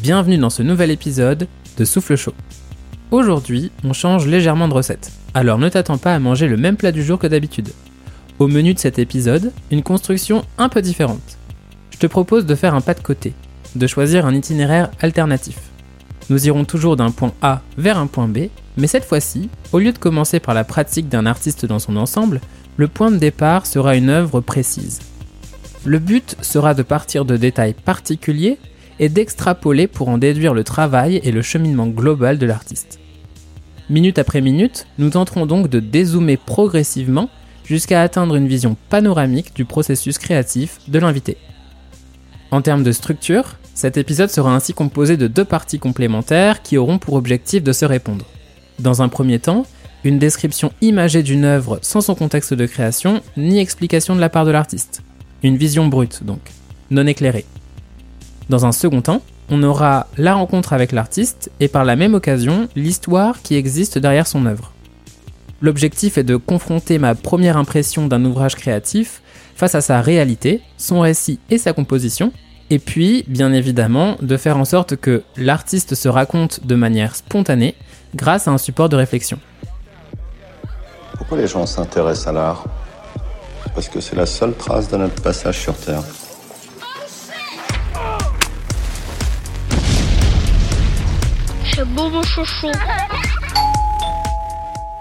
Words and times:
Bienvenue 0.00 0.38
dans 0.38 0.48
ce 0.48 0.62
nouvel 0.62 0.92
épisode 0.92 1.48
de 1.76 1.84
Souffle 1.84 2.14
Chaud. 2.14 2.34
Aujourd'hui, 3.10 3.72
on 3.82 3.92
change 3.92 4.28
légèrement 4.28 4.68
de 4.68 4.74
recette, 4.74 5.10
alors 5.34 5.58
ne 5.58 5.68
t'attends 5.68 5.98
pas 5.98 6.14
à 6.14 6.20
manger 6.20 6.46
le 6.46 6.56
même 6.56 6.76
plat 6.76 6.92
du 6.92 7.02
jour 7.02 7.18
que 7.18 7.26
d'habitude. 7.26 7.70
Au 8.38 8.46
menu 8.46 8.74
de 8.74 8.78
cet 8.78 9.00
épisode, 9.00 9.50
une 9.72 9.82
construction 9.82 10.44
un 10.56 10.68
peu 10.68 10.82
différente. 10.82 11.36
Je 11.90 11.98
te 11.98 12.06
propose 12.06 12.46
de 12.46 12.54
faire 12.54 12.76
un 12.76 12.80
pas 12.80 12.94
de 12.94 13.00
côté, 13.00 13.32
de 13.74 13.86
choisir 13.88 14.24
un 14.24 14.36
itinéraire 14.36 14.88
alternatif. 15.00 15.58
Nous 16.30 16.46
irons 16.46 16.64
toujours 16.64 16.94
d'un 16.94 17.10
point 17.10 17.32
A 17.42 17.62
vers 17.76 17.98
un 17.98 18.06
point 18.06 18.28
B, 18.28 18.50
mais 18.76 18.86
cette 18.86 19.04
fois-ci, 19.04 19.50
au 19.72 19.80
lieu 19.80 19.90
de 19.90 19.98
commencer 19.98 20.38
par 20.38 20.54
la 20.54 20.62
pratique 20.62 21.08
d'un 21.08 21.26
artiste 21.26 21.66
dans 21.66 21.80
son 21.80 21.96
ensemble, 21.96 22.40
le 22.76 22.86
point 22.86 23.10
de 23.10 23.16
départ 23.16 23.66
sera 23.66 23.96
une 23.96 24.10
œuvre 24.10 24.40
précise. 24.40 25.00
Le 25.84 25.98
but 25.98 26.36
sera 26.40 26.74
de 26.74 26.84
partir 26.84 27.24
de 27.24 27.36
détails 27.36 27.74
particuliers 27.74 28.58
et 28.98 29.08
d'extrapoler 29.08 29.86
pour 29.86 30.08
en 30.08 30.18
déduire 30.18 30.54
le 30.54 30.64
travail 30.64 31.20
et 31.22 31.32
le 31.32 31.42
cheminement 31.42 31.86
global 31.86 32.38
de 32.38 32.46
l'artiste. 32.46 32.98
Minute 33.90 34.18
après 34.18 34.40
minute, 34.40 34.86
nous 34.98 35.10
tenterons 35.10 35.46
donc 35.46 35.68
de 35.68 35.80
dézoomer 35.80 36.36
progressivement 36.36 37.30
jusqu'à 37.64 38.02
atteindre 38.02 38.36
une 38.36 38.48
vision 38.48 38.76
panoramique 38.88 39.54
du 39.54 39.64
processus 39.64 40.18
créatif 40.18 40.78
de 40.88 40.98
l'invité. 40.98 41.36
En 42.50 42.62
termes 42.62 42.82
de 42.82 42.92
structure, 42.92 43.56
cet 43.74 43.96
épisode 43.96 44.30
sera 44.30 44.54
ainsi 44.54 44.72
composé 44.72 45.16
de 45.16 45.26
deux 45.26 45.44
parties 45.44 45.78
complémentaires 45.78 46.62
qui 46.62 46.78
auront 46.78 46.98
pour 46.98 47.14
objectif 47.14 47.62
de 47.62 47.72
se 47.72 47.84
répondre. 47.84 48.24
Dans 48.78 49.02
un 49.02 49.08
premier 49.08 49.38
temps, 49.38 49.66
une 50.04 50.18
description 50.18 50.72
imagée 50.80 51.22
d'une 51.22 51.44
œuvre 51.44 51.78
sans 51.82 52.00
son 52.00 52.14
contexte 52.14 52.54
de 52.54 52.66
création 52.66 53.20
ni 53.36 53.58
explication 53.58 54.14
de 54.14 54.20
la 54.20 54.28
part 54.28 54.44
de 54.44 54.50
l'artiste. 54.50 55.02
Une 55.42 55.56
vision 55.56 55.88
brute 55.88 56.24
donc, 56.24 56.40
non 56.90 57.06
éclairée. 57.06 57.44
Dans 58.48 58.64
un 58.64 58.72
second 58.72 59.02
temps, 59.02 59.20
on 59.50 59.62
aura 59.62 60.06
la 60.16 60.34
rencontre 60.34 60.72
avec 60.72 60.92
l'artiste 60.92 61.50
et 61.60 61.68
par 61.68 61.84
la 61.84 61.96
même 61.96 62.14
occasion 62.14 62.68
l'histoire 62.76 63.42
qui 63.42 63.56
existe 63.56 63.98
derrière 63.98 64.26
son 64.26 64.46
œuvre. 64.46 64.72
L'objectif 65.60 66.16
est 66.18 66.24
de 66.24 66.36
confronter 66.36 66.98
ma 66.98 67.14
première 67.14 67.56
impression 67.56 68.06
d'un 68.06 68.24
ouvrage 68.24 68.54
créatif 68.54 69.22
face 69.54 69.74
à 69.74 69.80
sa 69.80 70.00
réalité, 70.00 70.62
son 70.76 71.00
récit 71.00 71.40
et 71.50 71.58
sa 71.58 71.72
composition, 71.72 72.32
et 72.70 72.78
puis, 72.78 73.24
bien 73.28 73.52
évidemment, 73.52 74.16
de 74.20 74.36
faire 74.36 74.56
en 74.56 74.64
sorte 74.64 74.96
que 74.96 75.22
l'artiste 75.36 75.94
se 75.94 76.08
raconte 76.08 76.66
de 76.66 76.74
manière 76.74 77.16
spontanée 77.16 77.74
grâce 78.14 78.46
à 78.46 78.52
un 78.52 78.58
support 78.58 78.88
de 78.88 78.96
réflexion. 78.96 79.38
Pourquoi 81.16 81.38
les 81.38 81.46
gens 81.46 81.66
s'intéressent 81.66 82.28
à 82.28 82.32
l'art? 82.32 82.64
Parce 83.74 83.88
que 83.88 84.00
c'est 84.00 84.16
la 84.16 84.26
seule 84.26 84.54
trace 84.54 84.88
de 84.88 84.96
notre 84.96 85.20
passage 85.20 85.58
sur 85.58 85.74
Terre. 85.76 86.02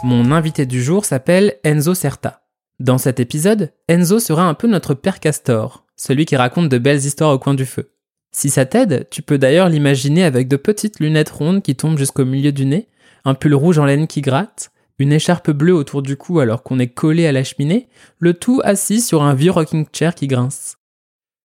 Mon 0.04 0.32
invité 0.32 0.66
du 0.66 0.82
jour 0.82 1.06
s'appelle 1.06 1.58
Enzo 1.64 1.94
Certa. 1.94 2.42
Dans 2.80 2.98
cet 2.98 3.20
épisode, 3.20 3.72
Enzo 3.88 4.20
sera 4.20 4.48
un 4.48 4.56
peu 4.56 4.68
notre 4.68 4.96
père 4.96 5.20
Castor, 5.20 5.86
celui 5.96 6.26
qui 6.26 6.36
raconte 6.36 6.70
de 6.70 6.80
belles 6.80 7.06
histoires 7.06 7.32
au 7.34 7.38
coin 7.38 7.54
du 7.54 7.68
feu. 7.68 7.92
Si 8.32 8.50
ça 8.50 8.66
t'aide, 8.66 9.08
tu 9.12 9.22
peux 9.22 9.38
d'ailleurs 9.38 9.70
l'imaginer 9.70 10.24
avec 10.24 10.48
de 10.48 10.56
petites 10.56 11.00
lunettes 11.00 11.30
rondes 11.30 11.62
qui 11.62 11.76
tombent 11.76 12.00
jusqu'au 12.00 12.26
milieu 12.26 12.52
du 12.52 12.66
nez, 12.66 12.88
un 13.26 13.36
pull 13.36 13.54
rouge 13.54 13.78
en 13.78 13.86
laine 13.86 14.08
qui 14.08 14.22
gratte, 14.22 14.72
une 14.98 15.14
écharpe 15.14 15.52
bleue 15.52 15.76
autour 15.76 16.02
du 16.02 16.18
cou 16.18 16.40
alors 16.40 16.64
qu'on 16.64 16.80
est 16.80 16.88
collé 16.88 17.28
à 17.28 17.32
la 17.32 17.44
cheminée, 17.44 17.90
le 18.18 18.34
tout 18.34 18.60
assis 18.64 19.02
sur 19.02 19.22
un 19.22 19.36
vieux 19.36 19.52
rocking 19.52 19.86
chair 19.94 20.16
qui 20.16 20.26
grince. 20.26 20.78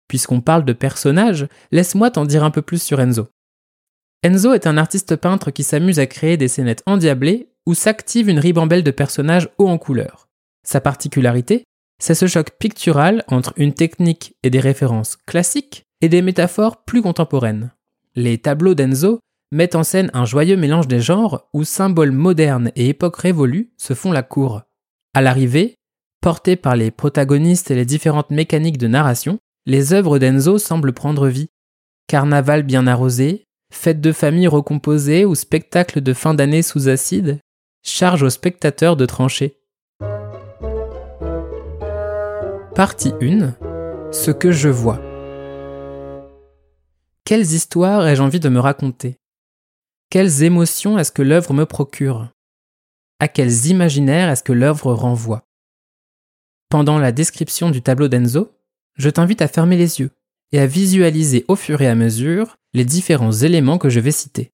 Puisqu'on 0.08 0.40
parle 0.40 0.64
de 0.64 0.72
personnages, 0.72 1.46
laisse-moi 1.72 2.10
t'en 2.10 2.24
dire 2.24 2.42
un 2.42 2.50
peu 2.50 2.62
plus 2.62 2.82
sur 2.82 3.00
Enzo. 3.00 3.28
Enzo 4.24 4.52
est 4.54 4.68
un 4.68 4.76
artiste 4.76 5.16
peintre 5.16 5.50
qui 5.50 5.64
s'amuse 5.64 5.98
à 5.98 6.06
créer 6.06 6.36
des 6.36 6.46
scénettes 6.46 6.84
endiablées 6.86 7.48
où 7.66 7.74
s'active 7.74 8.28
une 8.28 8.38
ribambelle 8.38 8.84
de 8.84 8.92
personnages 8.92 9.48
hauts 9.58 9.68
en 9.68 9.78
couleur. 9.78 10.28
Sa 10.64 10.80
particularité, 10.80 11.64
c'est 12.00 12.14
ce 12.14 12.28
choc 12.28 12.52
pictural 12.58 13.24
entre 13.26 13.52
une 13.56 13.74
technique 13.74 14.36
et 14.44 14.50
des 14.50 14.60
références 14.60 15.16
classiques 15.26 15.84
et 16.00 16.08
des 16.08 16.22
métaphores 16.22 16.84
plus 16.84 17.02
contemporaines. 17.02 17.72
Les 18.14 18.38
tableaux 18.38 18.74
d'Enzo 18.74 19.18
mettent 19.50 19.74
en 19.74 19.82
scène 19.82 20.10
un 20.14 20.24
joyeux 20.24 20.56
mélange 20.56 20.86
des 20.86 21.00
genres 21.00 21.48
où 21.52 21.64
symboles 21.64 22.12
modernes 22.12 22.70
et 22.76 22.88
époques 22.88 23.16
révolues 23.16 23.72
se 23.76 23.94
font 23.94 24.12
la 24.12 24.22
cour. 24.22 24.62
À 25.14 25.20
l'arrivée, 25.20 25.74
portées 26.20 26.56
par 26.56 26.76
les 26.76 26.92
protagonistes 26.92 27.72
et 27.72 27.74
les 27.74 27.84
différentes 27.84 28.30
mécaniques 28.30 28.78
de 28.78 28.86
narration, 28.86 29.38
les 29.66 29.92
œuvres 29.92 30.20
d'Enzo 30.20 30.58
semblent 30.58 30.92
prendre 30.92 31.26
vie. 31.28 31.48
Carnaval 32.06 32.62
bien 32.62 32.86
arrosé, 32.86 33.46
fête 33.74 34.00
de 34.00 34.12
famille 34.12 34.48
recomposée 34.48 35.24
ou 35.24 35.34
spectacle 35.34 36.00
de 36.00 36.12
fin 36.12 36.34
d'année 36.34 36.62
sous 36.62 36.88
acide, 36.88 37.40
charge 37.82 38.22
aux 38.22 38.30
spectateurs 38.30 38.96
de 38.96 39.06
trancher. 39.06 39.58
Partie 42.74 43.12
1. 43.20 43.54
Ce 44.12 44.30
que 44.30 44.52
je 44.52 44.68
vois. 44.68 45.00
Quelles 47.24 47.52
histoires 47.52 48.06
ai-je 48.06 48.22
envie 48.22 48.40
de 48.40 48.48
me 48.48 48.60
raconter? 48.60 49.16
Quelles 50.10 50.42
émotions 50.42 50.98
est-ce 50.98 51.12
que 51.12 51.22
l'œuvre 51.22 51.54
me 51.54 51.66
procure? 51.66 52.28
À 53.18 53.28
quels 53.28 53.66
imaginaires 53.66 54.28
est-ce 54.28 54.42
que 54.42 54.52
l'œuvre 54.52 54.92
renvoie? 54.92 55.44
Pendant 56.68 56.98
la 56.98 57.12
description 57.12 57.70
du 57.70 57.82
tableau 57.82 58.08
d'Enzo, 58.08 58.52
je 58.96 59.10
t'invite 59.10 59.42
à 59.42 59.48
fermer 59.48 59.76
les 59.76 60.00
yeux 60.00 60.10
et 60.52 60.60
à 60.60 60.66
visualiser 60.66 61.44
au 61.48 61.56
fur 61.56 61.80
et 61.82 61.88
à 61.88 61.94
mesure 61.94 62.56
les 62.74 62.84
différents 62.84 63.32
éléments 63.32 63.78
que 63.78 63.88
je 63.88 64.00
vais 64.00 64.10
citer. 64.10 64.52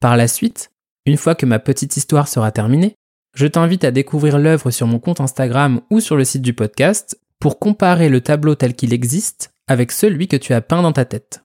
Par 0.00 0.16
la 0.16 0.28
suite, 0.28 0.70
une 1.06 1.16
fois 1.16 1.34
que 1.34 1.46
ma 1.46 1.58
petite 1.58 1.96
histoire 1.96 2.28
sera 2.28 2.50
terminée, 2.52 2.96
je 3.34 3.46
t'invite 3.46 3.84
à 3.84 3.90
découvrir 3.90 4.38
l'œuvre 4.38 4.70
sur 4.70 4.86
mon 4.86 4.98
compte 4.98 5.20
Instagram 5.20 5.80
ou 5.90 6.00
sur 6.00 6.16
le 6.16 6.24
site 6.24 6.42
du 6.42 6.52
podcast 6.52 7.18
pour 7.38 7.58
comparer 7.58 8.08
le 8.08 8.20
tableau 8.20 8.54
tel 8.54 8.74
qu'il 8.74 8.92
existe 8.92 9.50
avec 9.68 9.92
celui 9.92 10.26
que 10.28 10.36
tu 10.36 10.52
as 10.52 10.60
peint 10.60 10.82
dans 10.82 10.92
ta 10.92 11.04
tête. 11.04 11.42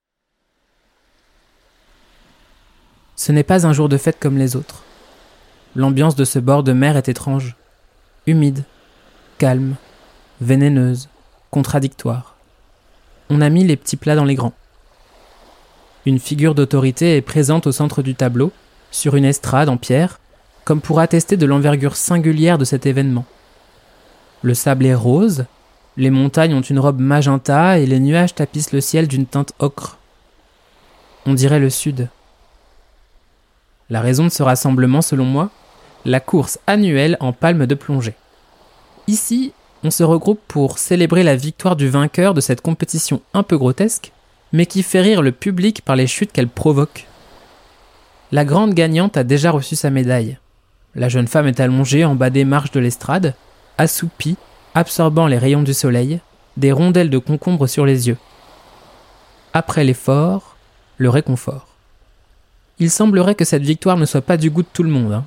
Ce 3.15 3.31
n'est 3.31 3.43
pas 3.43 3.67
un 3.67 3.73
jour 3.73 3.89
de 3.89 3.97
fête 3.97 4.19
comme 4.19 4.37
les 4.37 4.55
autres. 4.55 4.83
L'ambiance 5.75 6.15
de 6.15 6.25
ce 6.25 6.39
bord 6.39 6.63
de 6.63 6.73
mer 6.73 6.97
est 6.97 7.07
étrange, 7.07 7.55
humide, 8.25 8.63
calme, 9.37 9.75
vénéneuse, 10.39 11.09
contradictoire. 11.49 12.30
On 13.33 13.39
a 13.39 13.47
mis 13.47 13.63
les 13.63 13.77
petits 13.77 13.95
plats 13.95 14.17
dans 14.17 14.25
les 14.25 14.35
grands. 14.35 14.51
Une 16.05 16.19
figure 16.19 16.53
d'autorité 16.53 17.15
est 17.15 17.21
présente 17.21 17.65
au 17.65 17.71
centre 17.71 18.01
du 18.01 18.13
tableau, 18.13 18.51
sur 18.91 19.15
une 19.15 19.23
estrade 19.23 19.69
en 19.69 19.77
pierre, 19.77 20.19
comme 20.65 20.81
pour 20.81 20.99
attester 20.99 21.37
de 21.37 21.45
l'envergure 21.45 21.95
singulière 21.95 22.57
de 22.57 22.65
cet 22.65 22.85
événement. 22.85 23.23
Le 24.41 24.53
sable 24.53 24.85
est 24.85 24.93
rose, 24.93 25.45
les 25.95 26.09
montagnes 26.09 26.55
ont 26.55 26.61
une 26.61 26.79
robe 26.79 26.99
magenta 26.99 27.79
et 27.79 27.85
les 27.85 28.01
nuages 28.01 28.35
tapissent 28.35 28.73
le 28.73 28.81
ciel 28.81 29.07
d'une 29.07 29.25
teinte 29.25 29.53
ocre. 29.59 29.97
On 31.25 31.33
dirait 31.33 31.61
le 31.61 31.69
sud. 31.69 32.09
La 33.89 34.01
raison 34.01 34.25
de 34.25 34.29
ce 34.29 34.43
rassemblement, 34.43 35.01
selon 35.01 35.23
moi, 35.23 35.51
la 36.03 36.19
course 36.19 36.59
annuelle 36.67 37.15
en 37.21 37.31
palme 37.31 37.65
de 37.65 37.75
plongée. 37.75 38.15
Ici, 39.07 39.53
on 39.83 39.91
se 39.91 40.03
regroupe 40.03 40.41
pour 40.47 40.77
célébrer 40.77 41.23
la 41.23 41.35
victoire 41.35 41.75
du 41.75 41.89
vainqueur 41.89 42.33
de 42.33 42.41
cette 42.41 42.61
compétition 42.61 43.21
un 43.33 43.43
peu 43.43 43.57
grotesque, 43.57 44.11
mais 44.53 44.65
qui 44.65 44.83
fait 44.83 45.01
rire 45.01 45.21
le 45.21 45.31
public 45.31 45.81
par 45.81 45.95
les 45.95 46.07
chutes 46.07 46.31
qu'elle 46.31 46.47
provoque. 46.47 47.07
La 48.31 48.45
grande 48.45 48.73
gagnante 48.73 49.17
a 49.17 49.23
déjà 49.23 49.51
reçu 49.51 49.75
sa 49.75 49.89
médaille. 49.89 50.37
La 50.95 51.09
jeune 51.09 51.27
femme 51.27 51.47
est 51.47 51.59
allongée 51.59 52.05
en 52.05 52.15
bas 52.15 52.29
des 52.29 52.45
marches 52.45 52.71
de 52.71 52.79
l'estrade, 52.79 53.33
assoupie, 53.77 54.37
absorbant 54.75 55.27
les 55.27 55.37
rayons 55.37 55.63
du 55.63 55.73
soleil, 55.73 56.19
des 56.57 56.71
rondelles 56.71 57.09
de 57.09 57.17
concombre 57.17 57.67
sur 57.67 57.85
les 57.85 58.07
yeux. 58.07 58.17
Après 59.53 59.83
l'effort, 59.83 60.55
le 60.97 61.09
réconfort. 61.09 61.67
Il 62.79 62.89
semblerait 62.89 63.35
que 63.35 63.45
cette 63.45 63.63
victoire 63.63 63.97
ne 63.97 64.05
soit 64.05 64.21
pas 64.21 64.37
du 64.37 64.49
goût 64.49 64.63
de 64.63 64.67
tout 64.71 64.83
le 64.83 64.89
monde. 64.89 65.13
Hein. 65.13 65.25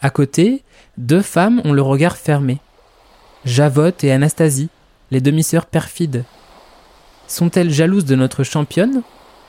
À 0.00 0.10
côté, 0.10 0.62
deux 0.96 1.22
femmes 1.22 1.60
ont 1.64 1.72
le 1.72 1.82
regard 1.82 2.16
fermé. 2.16 2.58
Javotte 3.44 4.04
et 4.04 4.12
Anastasie, 4.12 4.68
les 5.10 5.20
demi-sœurs 5.20 5.66
perfides, 5.66 6.24
sont-elles 7.28 7.70
jalouses 7.70 8.06
de 8.06 8.16
notre 8.16 8.42
championne? 8.42 9.02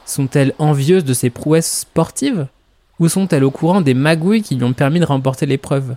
Sont-elles 0.05 0.53
envieuses 0.59 1.05
de 1.05 1.13
ses 1.13 1.29
prouesses 1.29 1.79
sportives? 1.79 2.47
Ou 2.99 3.07
sont-elles 3.07 3.45
au 3.45 3.51
courant 3.51 3.79
des 3.79 3.93
magouilles 3.93 4.43
qui 4.43 4.55
lui 4.55 4.65
ont 4.65 4.73
permis 4.73 4.99
de 4.99 5.05
remporter 5.05 5.45
l'épreuve? 5.45 5.95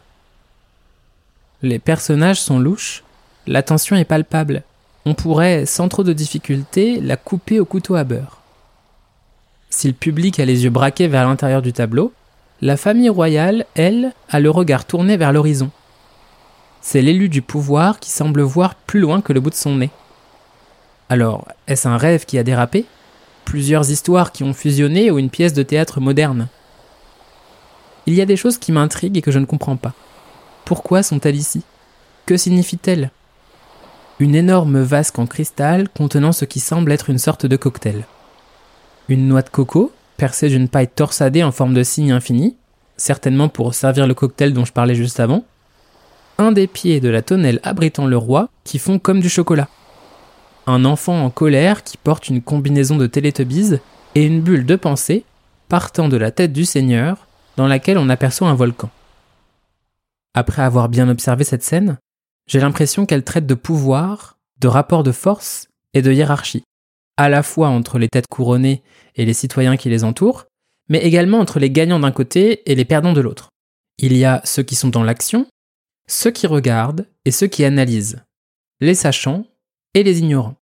Les 1.61 1.81
personnages 1.81 2.41
sont 2.41 2.61
louches, 2.61 3.03
l'attention 3.49 3.97
est 3.97 4.05
palpable. 4.05 4.63
On 5.05 5.15
pourrait, 5.15 5.67
sans 5.67 5.89
trop 5.89 6.05
de 6.05 6.13
difficulté, 6.13 7.01
la 7.01 7.17
couper 7.17 7.59
au 7.59 7.65
couteau 7.65 7.97
à 7.97 8.05
beurre. 8.05 8.39
Si 9.69 9.89
le 9.89 9.95
public 9.95 10.39
a 10.39 10.45
les 10.45 10.63
yeux 10.65 10.71
braqués 10.71 11.09
vers 11.09 11.27
l'intérieur 11.27 11.63
du 11.63 11.73
tableau, 11.73 12.13
la 12.61 12.77
famille 12.77 13.09
royale, 13.09 13.67
elle, 13.75 14.13
a 14.29 14.39
le 14.39 14.51
regard 14.51 14.85
tourné 14.85 15.17
vers 15.17 15.33
l'horizon. 15.33 15.71
C'est 16.83 17.01
l'élu 17.01 17.29
du 17.29 17.43
pouvoir 17.43 18.01
qui 18.01 18.11
semble 18.11 18.43
voir 18.43 18.75
plus 18.75 18.99
loin 18.99 19.21
que 19.23 19.33
le 19.33 19.41
bout 19.41 19.51
de 19.51 19.55
son 19.55 19.77
nez. 19.77 19.91
Alors, 21.09 21.47
est-ce 21.69 21.87
un 21.87 21.97
rêve 21.97 22.25
qui 22.27 22.39
a 22.39 22.43
dérapé? 22.43 22.85
Plusieurs 23.45 23.91
histoires 23.91 24.33
qui 24.33 24.43
ont 24.43 24.53
fusionné 24.53 25.11
ou 25.11 25.19
une 25.19 25.31
pièce 25.31 25.53
de 25.55 25.63
théâtre 25.63 26.01
moderne? 26.01 26.49
Il 28.07 28.15
y 28.15 28.21
a 28.21 28.27
des 28.27 28.37
choses 28.37 28.59
qui 28.59 28.73
m'intriguent 28.73 29.17
et 29.17 29.23
que 29.23 29.31
je 29.31 29.39
ne 29.39 29.45
comprends 29.45 29.77
pas. 29.77 29.93
Pourquoi 30.65 31.05
sont-elles 31.05 31.37
ici? 31.37 31.63
Que 32.27 32.37
signifient-elles? 32.37 33.11
Une 34.19 34.35
énorme 34.35 34.81
vasque 34.81 35.19
en 35.19 35.27
cristal 35.27 35.89
contenant 35.89 36.33
ce 36.33 36.45
qui 36.45 36.61
semble 36.61 36.91
être 36.91 37.11
une 37.11 37.19
sorte 37.19 37.47
de 37.47 37.57
cocktail. 37.57 38.07
Une 39.09 39.29
noix 39.29 39.43
de 39.43 39.51
coco, 39.51 39.93
percée 40.17 40.49
d'une 40.49 40.69
paille 40.69 40.89
torsadée 40.89 41.45
en 41.45 41.53
forme 41.53 41.75
de 41.75 41.83
signe 41.85 42.13
infini, 42.13 42.57
certainement 42.97 43.49
pour 43.49 43.73
servir 43.75 44.07
le 44.07 44.15
cocktail 44.15 44.53
dont 44.53 44.65
je 44.65 44.73
parlais 44.73 44.95
juste 44.95 45.21
avant. 45.21 45.45
Un 46.43 46.51
des 46.51 46.67
pieds 46.67 46.99
de 46.99 47.09
la 47.09 47.23
tonnelle 47.23 47.61
abritant 47.63 48.05
le 48.05 48.17
roi 48.17 48.49
qui 48.65 48.81
font 48.81 48.99
comme 48.99 49.21
du 49.21 49.29
chocolat 49.29 49.69
un 50.67 50.85
enfant 50.85 51.25
en 51.25 51.31
colère 51.31 51.85
qui 51.85 51.97
porte 51.97 52.29
une 52.29 52.43
combinaison 52.43 52.97
de 52.97 53.07
Télétubbies 53.07 53.77
et 54.17 54.27
une 54.27 54.41
bulle 54.41 54.67
de 54.67 54.75
pensée 54.75 55.25
partant 55.69 56.09
de 56.09 56.17
la 56.17 56.33
tête 56.33 56.53
du 56.53 56.65
Seigneur 56.65 57.29
dans 57.57 57.69
laquelle 57.69 57.97
on 57.97 58.09
aperçoit 58.09 58.49
un 58.49 58.55
volcan. 58.55 58.91
Après 60.35 60.63
avoir 60.63 60.89
bien 60.89 61.09
observé 61.09 61.45
cette 61.45 61.63
scène, 61.63 61.97
j'ai 62.49 62.59
l'impression 62.59 63.07
qu'elle 63.07 63.23
traite 63.23 63.47
de 63.47 63.55
pouvoir, 63.55 64.37
de 64.61 64.67
rapport 64.67 65.05
de 65.05 65.13
force 65.13 65.69
et 65.95 66.03
de 66.03 66.11
hiérarchie, 66.11 66.65
à 67.17 67.29
la 67.29 67.45
fois 67.45 67.69
entre 67.69 68.01
les 68.01 68.09
têtes 68.09 68.27
couronnées 68.29 68.83
et 69.15 69.25
les 69.25 69.35
citoyens 69.35 69.77
qui 69.77 69.91
les 69.91 70.03
entourent, 70.03 70.47
mais 70.89 71.05
également 71.05 71.39
entre 71.39 71.61
les 71.61 71.71
gagnants 71.71 72.01
d'un 72.01 72.11
côté 72.11 72.69
et 72.69 72.75
les 72.75 72.85
perdants 72.85 73.13
de 73.13 73.21
l'autre. 73.21 73.51
Il 73.99 74.17
y 74.17 74.25
a 74.25 74.41
ceux 74.45 74.65
qui 74.65 74.75
sont 74.75 74.89
dans 74.89 75.05
l'action, 75.05 75.47
ceux 76.07 76.31
qui 76.31 76.47
regardent 76.47 77.07
et 77.25 77.31
ceux 77.31 77.47
qui 77.47 77.65
analysent, 77.65 78.23
les 78.81 78.95
sachants 78.95 79.47
et 79.95 80.03
les 80.03 80.21
ignorants. 80.21 80.57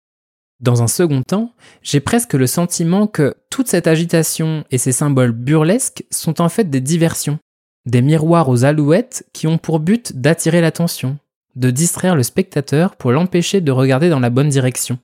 Dans 0.59 0.81
un 0.81 0.87
second 0.87 1.23
temps, 1.23 1.53
j'ai 1.81 2.01
presque 2.01 2.33
le 2.33 2.47
sentiment 2.47 3.07
que 3.07 3.35
toute 3.49 3.69
cette 3.69 3.87
agitation 3.87 4.65
et 4.71 4.77
ces 4.77 4.91
symboles 4.91 5.31
burlesques 5.31 6.03
sont 6.11 6.41
en 6.41 6.49
fait 6.49 6.69
des 6.69 6.81
diversions, 6.81 7.39
des 7.85 8.01
miroirs 8.01 8.49
aux 8.49 8.65
alouettes 8.65 9.25
qui 9.33 9.47
ont 9.47 9.57
pour 9.57 9.79
but 9.79 10.19
d'attirer 10.19 10.59
l'attention, 10.59 11.17
de 11.55 11.71
distraire 11.71 12.15
le 12.15 12.23
spectateur 12.23 12.97
pour 12.97 13.11
l'empêcher 13.11 13.61
de 13.61 13.71
regarder 13.71 14.09
dans 14.09 14.19
la 14.19 14.29
bonne 14.29 14.49
direction. 14.49 14.99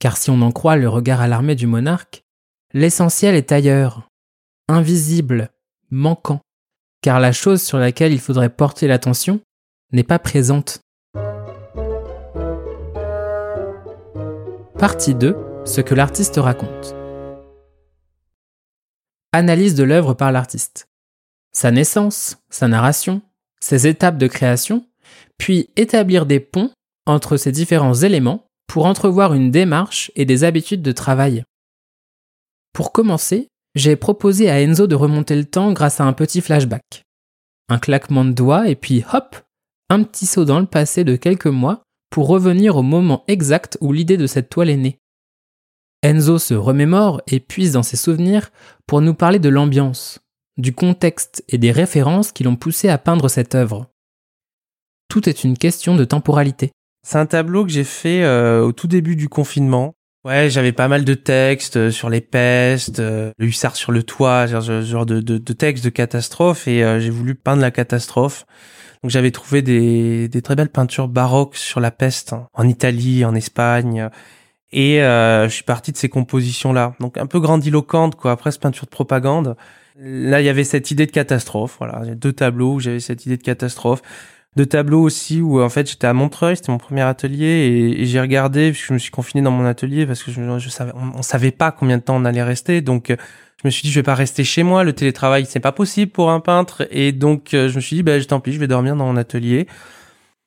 Car 0.00 0.18
si 0.18 0.28
on 0.30 0.42
en 0.42 0.52
croit 0.52 0.76
le 0.76 0.88
regard 0.88 1.22
alarmé 1.22 1.54
du 1.54 1.66
monarque, 1.66 2.24
l'essentiel 2.74 3.34
est 3.34 3.52
ailleurs, 3.52 4.08
invisible, 4.68 5.50
manquant, 5.90 6.40
car 7.00 7.20
la 7.20 7.32
chose 7.32 7.62
sur 7.62 7.78
laquelle 7.78 8.12
il 8.12 8.20
faudrait 8.20 8.50
porter 8.50 8.86
l'attention 8.86 9.40
n'est 9.94 10.02
pas 10.02 10.18
présente. 10.18 10.80
Partie 14.76 15.14
2. 15.14 15.36
Ce 15.64 15.80
que 15.80 15.94
l'artiste 15.94 16.36
raconte. 16.36 16.94
Analyse 19.32 19.74
de 19.74 19.84
l'œuvre 19.84 20.14
par 20.14 20.32
l'artiste. 20.32 20.88
Sa 21.52 21.70
naissance, 21.70 22.38
sa 22.50 22.66
narration, 22.66 23.22
ses 23.60 23.86
étapes 23.86 24.18
de 24.18 24.26
création, 24.26 24.84
puis 25.38 25.70
établir 25.76 26.26
des 26.26 26.40
ponts 26.40 26.72
entre 27.06 27.36
ces 27.36 27.52
différents 27.52 27.94
éléments 27.94 28.46
pour 28.66 28.86
entrevoir 28.86 29.32
une 29.32 29.52
démarche 29.52 30.10
et 30.16 30.24
des 30.24 30.42
habitudes 30.42 30.82
de 30.82 30.92
travail. 30.92 31.44
Pour 32.72 32.90
commencer, 32.92 33.48
j'ai 33.76 33.94
proposé 33.94 34.50
à 34.50 34.60
Enzo 34.60 34.88
de 34.88 34.96
remonter 34.96 35.36
le 35.36 35.44
temps 35.44 35.72
grâce 35.72 36.00
à 36.00 36.04
un 36.04 36.12
petit 36.12 36.40
flashback. 36.40 37.04
Un 37.68 37.78
claquement 37.78 38.24
de 38.24 38.32
doigts 38.32 38.68
et 38.68 38.74
puis 38.74 39.04
hop, 39.12 39.36
un 39.90 40.02
petit 40.02 40.26
saut 40.26 40.44
dans 40.44 40.60
le 40.60 40.66
passé 40.66 41.04
de 41.04 41.16
quelques 41.16 41.46
mois 41.46 41.82
pour 42.10 42.28
revenir 42.28 42.76
au 42.76 42.82
moment 42.82 43.24
exact 43.28 43.76
où 43.80 43.92
l'idée 43.92 44.16
de 44.16 44.26
cette 44.26 44.48
toile 44.48 44.70
est 44.70 44.76
née. 44.76 44.98
Enzo 46.02 46.38
se 46.38 46.54
remémore 46.54 47.22
et 47.26 47.40
puise 47.40 47.72
dans 47.72 47.82
ses 47.82 47.96
souvenirs 47.96 48.50
pour 48.86 49.00
nous 49.00 49.14
parler 49.14 49.38
de 49.38 49.48
l'ambiance, 49.48 50.20
du 50.56 50.74
contexte 50.74 51.42
et 51.48 51.58
des 51.58 51.72
références 51.72 52.30
qui 52.30 52.44
l'ont 52.44 52.56
poussé 52.56 52.88
à 52.88 52.98
peindre 52.98 53.28
cette 53.28 53.54
œuvre. 53.54 53.90
Tout 55.08 55.28
est 55.28 55.44
une 55.44 55.56
question 55.56 55.96
de 55.96 56.04
temporalité. 56.04 56.72
C'est 57.06 57.18
un 57.18 57.26
tableau 57.26 57.64
que 57.64 57.70
j'ai 57.70 57.84
fait 57.84 58.22
euh, 58.22 58.64
au 58.64 58.72
tout 58.72 58.86
début 58.86 59.16
du 59.16 59.28
confinement. 59.28 59.94
Ouais, 60.24 60.48
j'avais 60.48 60.72
pas 60.72 60.88
mal 60.88 61.04
de 61.04 61.14
textes 61.14 61.76
euh, 61.76 61.90
sur 61.90 62.08
les 62.08 62.22
pestes, 62.22 62.98
euh, 62.98 63.32
le 63.36 63.46
hussard 63.46 63.76
sur 63.76 63.92
le 63.92 64.02
toit, 64.02 64.46
ce 64.48 64.82
genre 64.82 65.04
de, 65.04 65.20
de, 65.20 65.36
de 65.36 65.52
textes 65.52 65.84
de 65.84 65.90
catastrophe, 65.90 66.66
et 66.66 66.78
j'ai 67.00 67.10
voulu 67.10 67.34
peindre 67.34 67.60
la 67.60 67.70
catastrophe. 67.70 68.46
Donc 69.02 69.10
j'avais 69.10 69.30
trouvé 69.30 69.60
des, 69.60 70.28
des, 70.28 70.40
très 70.40 70.56
belles 70.56 70.70
peintures 70.70 71.08
baroques 71.08 71.56
sur 71.56 71.78
la 71.78 71.90
peste 71.90 72.32
hein, 72.32 72.48
en 72.54 72.66
Italie, 72.66 73.26
en 73.26 73.34
Espagne. 73.34 74.08
Et 74.72 75.02
euh, 75.02 75.46
je 75.46 75.54
suis 75.54 75.62
parti 75.62 75.92
de 75.92 75.98
ces 75.98 76.08
compositions-là. 76.08 76.94
Donc 77.00 77.18
un 77.18 77.26
peu 77.26 77.38
grandiloquente, 77.38 78.16
quoi, 78.16 78.32
après 78.32 78.50
cette 78.50 78.62
peinture 78.62 78.86
de 78.86 78.90
propagande. 78.90 79.56
Là, 79.96 80.40
il 80.40 80.44
y 80.46 80.48
avait 80.48 80.64
cette 80.64 80.90
idée 80.90 81.04
de 81.04 81.12
catastrophe. 81.12 81.76
Voilà, 81.78 82.14
deux 82.14 82.32
tableaux 82.32 82.74
où 82.74 82.80
j'avais 82.80 82.98
cette 82.98 83.26
idée 83.26 83.36
de 83.36 83.42
catastrophe. 83.42 84.00
Deux 84.56 84.66
tableaux 84.66 85.02
aussi 85.02 85.40
où 85.40 85.60
en 85.60 85.68
fait 85.68 85.90
j'étais 85.90 86.06
à 86.06 86.12
Montreuil, 86.12 86.56
c'était 86.56 86.70
mon 86.70 86.78
premier 86.78 87.00
atelier 87.00 87.96
et, 87.98 88.06
j'ai 88.06 88.20
regardé 88.20 88.70
puisque 88.70 88.88
je 88.88 88.92
me 88.92 88.98
suis 88.98 89.10
confiné 89.10 89.42
dans 89.42 89.50
mon 89.50 89.64
atelier 89.64 90.06
parce 90.06 90.22
que 90.22 90.30
je, 90.30 90.68
savais, 90.68 90.92
on, 90.94 91.22
savait 91.22 91.50
pas 91.50 91.72
combien 91.72 91.98
de 91.98 92.02
temps 92.02 92.16
on 92.16 92.24
allait 92.24 92.42
rester, 92.42 92.80
donc 92.80 93.10
je 93.64 93.68
me 93.68 93.70
suis 93.70 93.82
dit 93.82 93.90
je 93.90 93.98
vais 93.98 94.04
pas 94.04 94.14
rester 94.14 94.44
chez 94.44 94.62
moi, 94.62 94.84
le 94.84 94.92
télétravail 94.92 95.46
c'est 95.48 95.58
pas 95.58 95.72
possible 95.72 96.12
pour 96.12 96.30
un 96.30 96.38
peintre. 96.38 96.86
Et 96.90 97.12
donc 97.12 97.54
euh, 97.54 97.68
je 97.68 97.76
me 97.76 97.80
suis 97.80 97.96
dit 97.96 98.02
ben 98.02 98.22
tant 98.24 98.38
pis, 98.38 98.52
je 98.52 98.60
vais 98.60 98.68
dormir 98.68 98.94
dans 98.94 99.06
mon 99.06 99.16
atelier. 99.16 99.66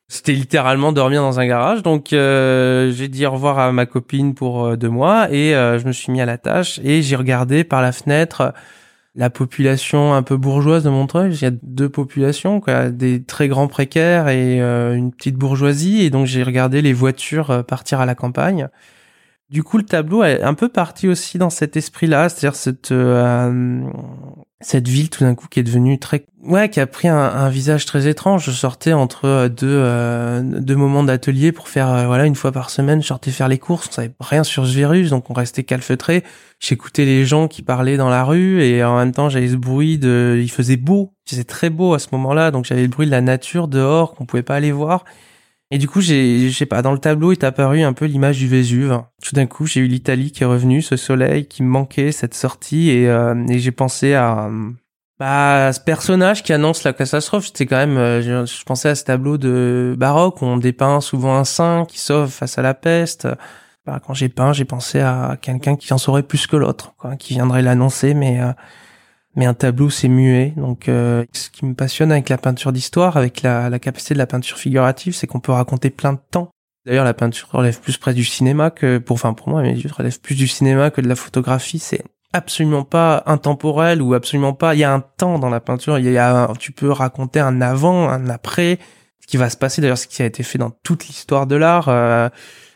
C'était 0.08 0.32
littéralement 0.32 0.94
dormir 0.94 1.22
dans 1.22 1.40
un 1.40 1.48
garage, 1.48 1.84
donc 1.84 2.14
euh, 2.14 2.94
j'ai 2.94 3.10
dit 3.10 3.26
au 3.26 3.32
revoir 3.32 3.60
à 3.60 3.74
ma 3.74 3.86
copine 3.86 4.36
pour 4.36 4.66
euh, 4.66 4.76
deux 4.78 4.88
mois 4.88 5.30
et 5.32 5.52
je 5.52 5.86
me 5.86 5.92
suis 5.92 6.14
mis 6.14 6.22
à 6.22 6.26
la 6.26 6.38
tâche 6.38 6.80
et 6.84 7.02
j'ai 7.02 7.18
regardé 7.18 7.66
par 7.66 7.82
la 7.82 7.92
fenêtre 7.92 8.54
la 9.18 9.30
population 9.30 10.14
un 10.14 10.24
peu 10.24 10.38
bourgeoise 10.38 10.84
de 10.84 10.90
Montreuil. 10.90 11.34
Il 11.34 11.42
y 11.42 11.46
a 11.46 11.52
deux 11.64 11.90
populations, 11.90 12.62
quoi, 12.62 12.90
des 12.90 13.24
très 13.24 13.50
grands 13.50 13.68
précaires 13.68 14.30
et 14.30 14.62
une 14.62 15.12
petite 15.12 15.36
bourgeoisie, 15.36 16.04
et 16.04 16.10
donc 16.10 16.28
j'ai 16.28 16.44
regardé 16.44 16.82
les 16.82 16.94
voitures 16.94 17.66
partir 17.66 18.00
à 18.00 18.06
la 18.06 18.16
campagne. 18.16 18.70
Du 19.50 19.64
coup, 19.64 19.78
le 19.78 19.86
tableau 19.86 20.24
est 20.24 20.42
un 20.42 20.54
peu 20.54 20.68
parti 20.68 21.08
aussi 21.08 21.38
dans 21.38 21.50
cet 21.50 21.78
esprit-là, 21.78 22.28
c'est-à-dire 22.28 22.56
cette 22.56 22.92
euh, 22.92 23.82
cette 24.60 24.88
ville 24.88 25.12
tout 25.12 25.24
d'un 25.24 25.36
coup 25.36 25.48
qui 25.48 25.60
est 25.60 25.64
devenue 25.64 26.00
très 26.00 26.26
ouais, 26.42 26.70
qui 26.70 26.80
a 26.80 26.88
pris 26.88 27.08
un, 27.08 27.18
un 27.18 27.50
visage 27.50 27.86
très 27.86 28.08
étrange. 28.08 28.46
Je 28.46 28.52
sortais 28.52 28.94
entre 28.94 29.26
euh, 29.26 29.50
deux 29.50 29.68
euh, 29.70 30.42
deux 30.42 30.76
moments 30.76 31.04
d'atelier 31.04 31.52
pour 31.52 31.68
faire 31.68 31.92
euh, 31.92 32.08
voilà 32.08 32.26
une 32.26 32.36
fois 32.36 32.52
par 32.52 32.72
semaine, 32.72 33.02
je 33.02 33.08
sortais 33.08 33.30
faire 33.30 33.48
les 33.48 33.60
courses. 33.60 33.88
On 33.90 33.92
savait 33.92 34.14
rien 34.20 34.44
sur 34.44 34.66
ce 34.66 34.74
virus, 34.74 35.12
donc 35.12 35.30
on 35.30 35.34
restait 35.34 35.64
calfeutré. 35.64 36.24
J'écoutais 36.60 37.06
les 37.06 37.26
gens 37.26 37.48
qui 37.48 37.62
parlaient 37.62 37.98
dans 37.98 38.10
la 38.10 38.24
rue 38.24 38.64
et 38.64 38.84
en 38.84 38.98
même 38.98 39.12
temps 39.12 39.30
j'avais 39.30 39.50
ce 39.50 39.56
bruit 39.56 40.00
de, 40.00 40.40
il 40.42 40.50
faisait 40.50 40.78
beau, 40.78 41.14
c'était 41.26 41.44
très 41.44 41.70
beau 41.70 41.94
à 41.94 42.00
ce 42.00 42.08
moment-là, 42.14 42.50
donc 42.50 42.66
j'avais 42.66 42.82
le 42.82 42.88
bruit 42.88 43.06
de 43.06 43.12
la 43.12 43.22
nature 43.22 43.68
dehors 43.68 44.16
qu'on 44.16 44.26
pouvait 44.26 44.44
pas 44.44 44.56
aller 44.56 44.72
voir. 44.72 45.06
Et 45.70 45.78
du 45.78 45.88
coup, 45.90 46.00
j'ai, 46.00 46.50
je 46.50 46.58
sais 46.58 46.66
pas, 46.66 46.82
dans 46.82 46.94
le 46.94 47.00
tableau 47.00 47.34
est 47.34 47.44
apparu 47.44 47.84
un 47.84 47.94
peu 47.94 48.06
l'image 48.06 48.38
du 48.38 48.48
Vésuve. 48.48 49.02
Tout 49.22 49.36
d'un 49.36 49.48
coup, 49.48 49.66
j'ai 49.66 49.82
eu 49.82 49.88
l'Italie 49.88 50.32
qui 50.32 50.44
est 50.44 50.46
revenue, 50.46 50.82
ce 50.82 50.96
soleil 50.96 51.46
qui 51.46 51.62
me 51.62 51.68
manquait, 51.68 52.14
cette 52.14 52.34
sortie, 52.34 52.90
et, 52.90 53.10
euh, 53.10 53.36
et 53.50 53.60
j'ai 53.60 53.72
pensé 53.72 54.14
à, 54.14 54.50
bah, 55.20 55.74
ce 55.74 55.80
personnage 55.80 56.44
qui 56.44 56.54
annonce 56.54 56.84
la 56.84 56.94
catastrophe. 56.94 57.48
C'était 57.48 57.66
quand 57.66 57.78
même, 57.78 57.98
euh, 57.98 58.46
je, 58.46 58.64
pensais 58.64 58.90
à 58.90 58.96
ce 58.96 59.04
tableau 59.04 59.38
de 59.38 59.96
baroque 59.98 60.42
où 60.42 60.46
on 60.46 60.58
dépeint 60.58 61.02
souvent 61.02 61.36
un 61.36 61.44
saint 61.44 61.86
qui 61.88 62.00
sauve 62.00 62.30
face 62.30 62.58
à 62.58 62.62
la 62.62 62.74
peste. 62.74 63.28
Bah, 63.86 64.00
quand 64.06 64.14
j'ai 64.14 64.30
peint, 64.30 64.54
j'ai 64.54 64.66
pensé 64.66 65.00
à 65.00 65.38
quelqu'un 65.42 65.76
qui 65.76 65.92
en 65.94 65.98
saurait 65.98 66.24
plus 66.24 66.46
que 66.48 66.56
l'autre, 66.56 66.94
quoi, 66.98 67.16
qui 67.16 67.34
viendrait 67.34 67.62
l'annoncer, 67.62 68.14
mais 68.14 68.40
euh, 68.42 68.52
mais 69.38 69.46
un 69.46 69.54
tableau 69.54 69.90
c'est 69.90 70.10
muet. 70.10 70.54
Donc 70.58 70.90
euh, 70.90 71.24
ce 71.32 71.50
qui 71.50 71.66
me 71.66 71.74
passionne 71.74 72.12
avec 72.12 72.28
la 72.28 72.38
peinture 72.38 72.74
d'histoire, 72.74 73.16
avec 73.16 73.44
la, 73.44 73.70
la, 73.70 73.80
capacité 73.80 74.14
de 74.14 74.20
la 74.20 74.28
peinture 74.28 74.58
figurative, 74.58 75.14
c'est 75.14 75.28
qu'on 75.28 75.40
peut 75.40 75.54
raconter 75.54 75.90
plein 75.90 76.14
de 76.14 76.20
temps. 76.32 76.50
D'ailleurs, 76.86 77.06
la 77.06 77.14
peinture 77.14 77.50
relève 77.52 77.80
plus 77.80 77.98
près 77.98 78.14
du 78.14 78.24
cinéma 78.24 78.72
que, 78.72 78.98
pour, 78.98 79.16
enfin 79.16 79.34
pour 79.34 79.50
moi, 79.50 79.62
mais 79.62 79.76
relève 79.92 80.20
plus 80.20 80.36
du 80.36 80.48
cinéma 80.48 80.90
que 80.90 81.02
de 81.02 81.08
la 81.08 81.16
photographie. 81.16 81.80
C'est 81.80 82.02
absolument 82.34 82.84
pas 82.84 83.24
intemporel 83.26 84.02
ou 84.02 84.14
absolument 84.14 84.54
pas. 84.54 84.74
Il 84.74 84.80
y 84.80 84.86
a 84.86 84.94
un 84.94 85.02
temps 85.02 85.38
dans 85.38 85.50
la 85.50 85.60
peinture. 85.60 86.00
Il 86.00 86.10
y 86.10 86.18
a, 86.18 86.52
tu 86.58 86.72
peux 86.72 86.90
raconter 86.90 87.42
un 87.42 87.62
avant, 87.62 88.10
un 88.10 88.30
après, 88.30 88.80
ce 89.20 89.28
qui 89.28 89.36
va 89.36 89.50
se 89.50 89.58
passer. 89.58 89.82
D'ailleurs, 89.82 89.98
ce 89.98 90.08
qui 90.08 90.22
a 90.22 90.26
été 90.26 90.44
fait 90.44 90.58
dans 90.58 90.72
toute 90.72 91.08
l'histoire 91.08 91.46
de 91.46 91.58
l'art. 91.58 91.90
Euh, 91.90 92.30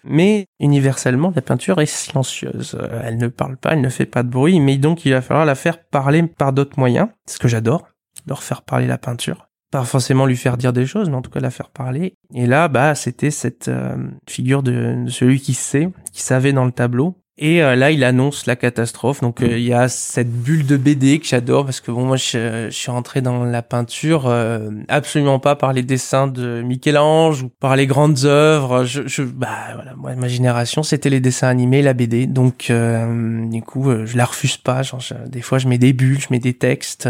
mais 0.03 0.47
universellement, 0.59 1.31
la 1.35 1.41
peinture 1.41 1.79
est 1.81 1.85
silencieuse. 1.85 2.77
Euh, 2.79 3.01
elle 3.03 3.17
ne 3.17 3.27
parle 3.27 3.57
pas, 3.57 3.71
elle 3.73 3.81
ne 3.81 3.89
fait 3.89 4.05
pas 4.05 4.23
de 4.23 4.29
bruit, 4.29 4.59
mais 4.59 4.77
donc 4.77 5.05
il 5.05 5.13
va 5.13 5.21
falloir 5.21 5.45
la 5.45 5.55
faire 5.55 5.83
parler 5.83 6.23
par 6.23 6.53
d'autres 6.53 6.79
moyens. 6.79 7.09
C'est 7.25 7.35
ce 7.35 7.39
que 7.39 7.47
j'adore, 7.47 7.87
leur 8.27 8.43
faire 8.43 8.61
parler 8.61 8.87
la 8.87 8.97
peinture. 8.97 9.47
Pas 9.71 9.85
forcément 9.85 10.25
lui 10.25 10.35
faire 10.35 10.57
dire 10.57 10.73
des 10.73 10.85
choses, 10.85 11.09
mais 11.09 11.15
en 11.15 11.21
tout 11.21 11.31
cas 11.31 11.39
la 11.39 11.51
faire 11.51 11.69
parler. 11.69 12.15
Et 12.33 12.45
là, 12.45 12.67
bah, 12.67 12.93
c'était 12.93 13.31
cette 13.31 13.69
euh, 13.69 13.95
figure 14.27 14.63
de, 14.63 15.05
celui 15.07 15.39
qui 15.39 15.53
sait, 15.53 15.89
qui 16.11 16.21
savait 16.21 16.51
dans 16.51 16.65
le 16.65 16.73
tableau. 16.73 17.20
Et 17.43 17.63
euh, 17.63 17.75
là, 17.75 17.89
il 17.89 18.03
annonce 18.03 18.45
la 18.45 18.55
catastrophe. 18.55 19.21
Donc, 19.21 19.41
euh, 19.41 19.57
il 19.57 19.63
y 19.63 19.73
a 19.73 19.89
cette 19.89 20.31
bulle 20.31 20.63
de 20.67 20.77
BD 20.77 21.17
que 21.17 21.25
j'adore 21.25 21.65
parce 21.65 21.81
que 21.81 21.89
bon, 21.89 22.05
moi, 22.05 22.15
je, 22.15 22.67
je, 22.69 22.75
suis 22.75 22.91
rentré 22.91 23.21
dans 23.21 23.43
la 23.43 23.63
peinture 23.63 24.27
euh, 24.27 24.69
absolument 24.89 25.39
pas 25.39 25.55
par 25.55 25.73
les 25.73 25.81
dessins 25.81 26.27
de 26.27 26.61
Michel-Ange 26.61 27.41
ou 27.41 27.49
par 27.49 27.75
les 27.75 27.87
grandes 27.87 28.25
œuvres. 28.25 28.83
Je, 28.83 29.07
je, 29.07 29.23
bah 29.23 29.73
voilà, 29.73 29.95
moi, 29.95 30.13
ma 30.15 30.27
génération, 30.27 30.83
c'était 30.83 31.09
les 31.09 31.19
dessins 31.19 31.47
animés, 31.47 31.81
la 31.81 31.95
BD. 31.95 32.27
Donc, 32.27 32.71
du 32.71 33.61
coup, 33.63 33.91
je 34.05 34.15
la 34.15 34.25
refuse 34.25 34.57
pas. 34.57 34.83
Genre, 34.83 35.01
des 35.25 35.41
fois, 35.41 35.57
je 35.57 35.67
mets 35.67 35.79
des 35.79 35.93
bulles, 35.93 36.21
je 36.21 36.27
mets 36.29 36.39
des 36.39 36.53
textes. 36.53 37.09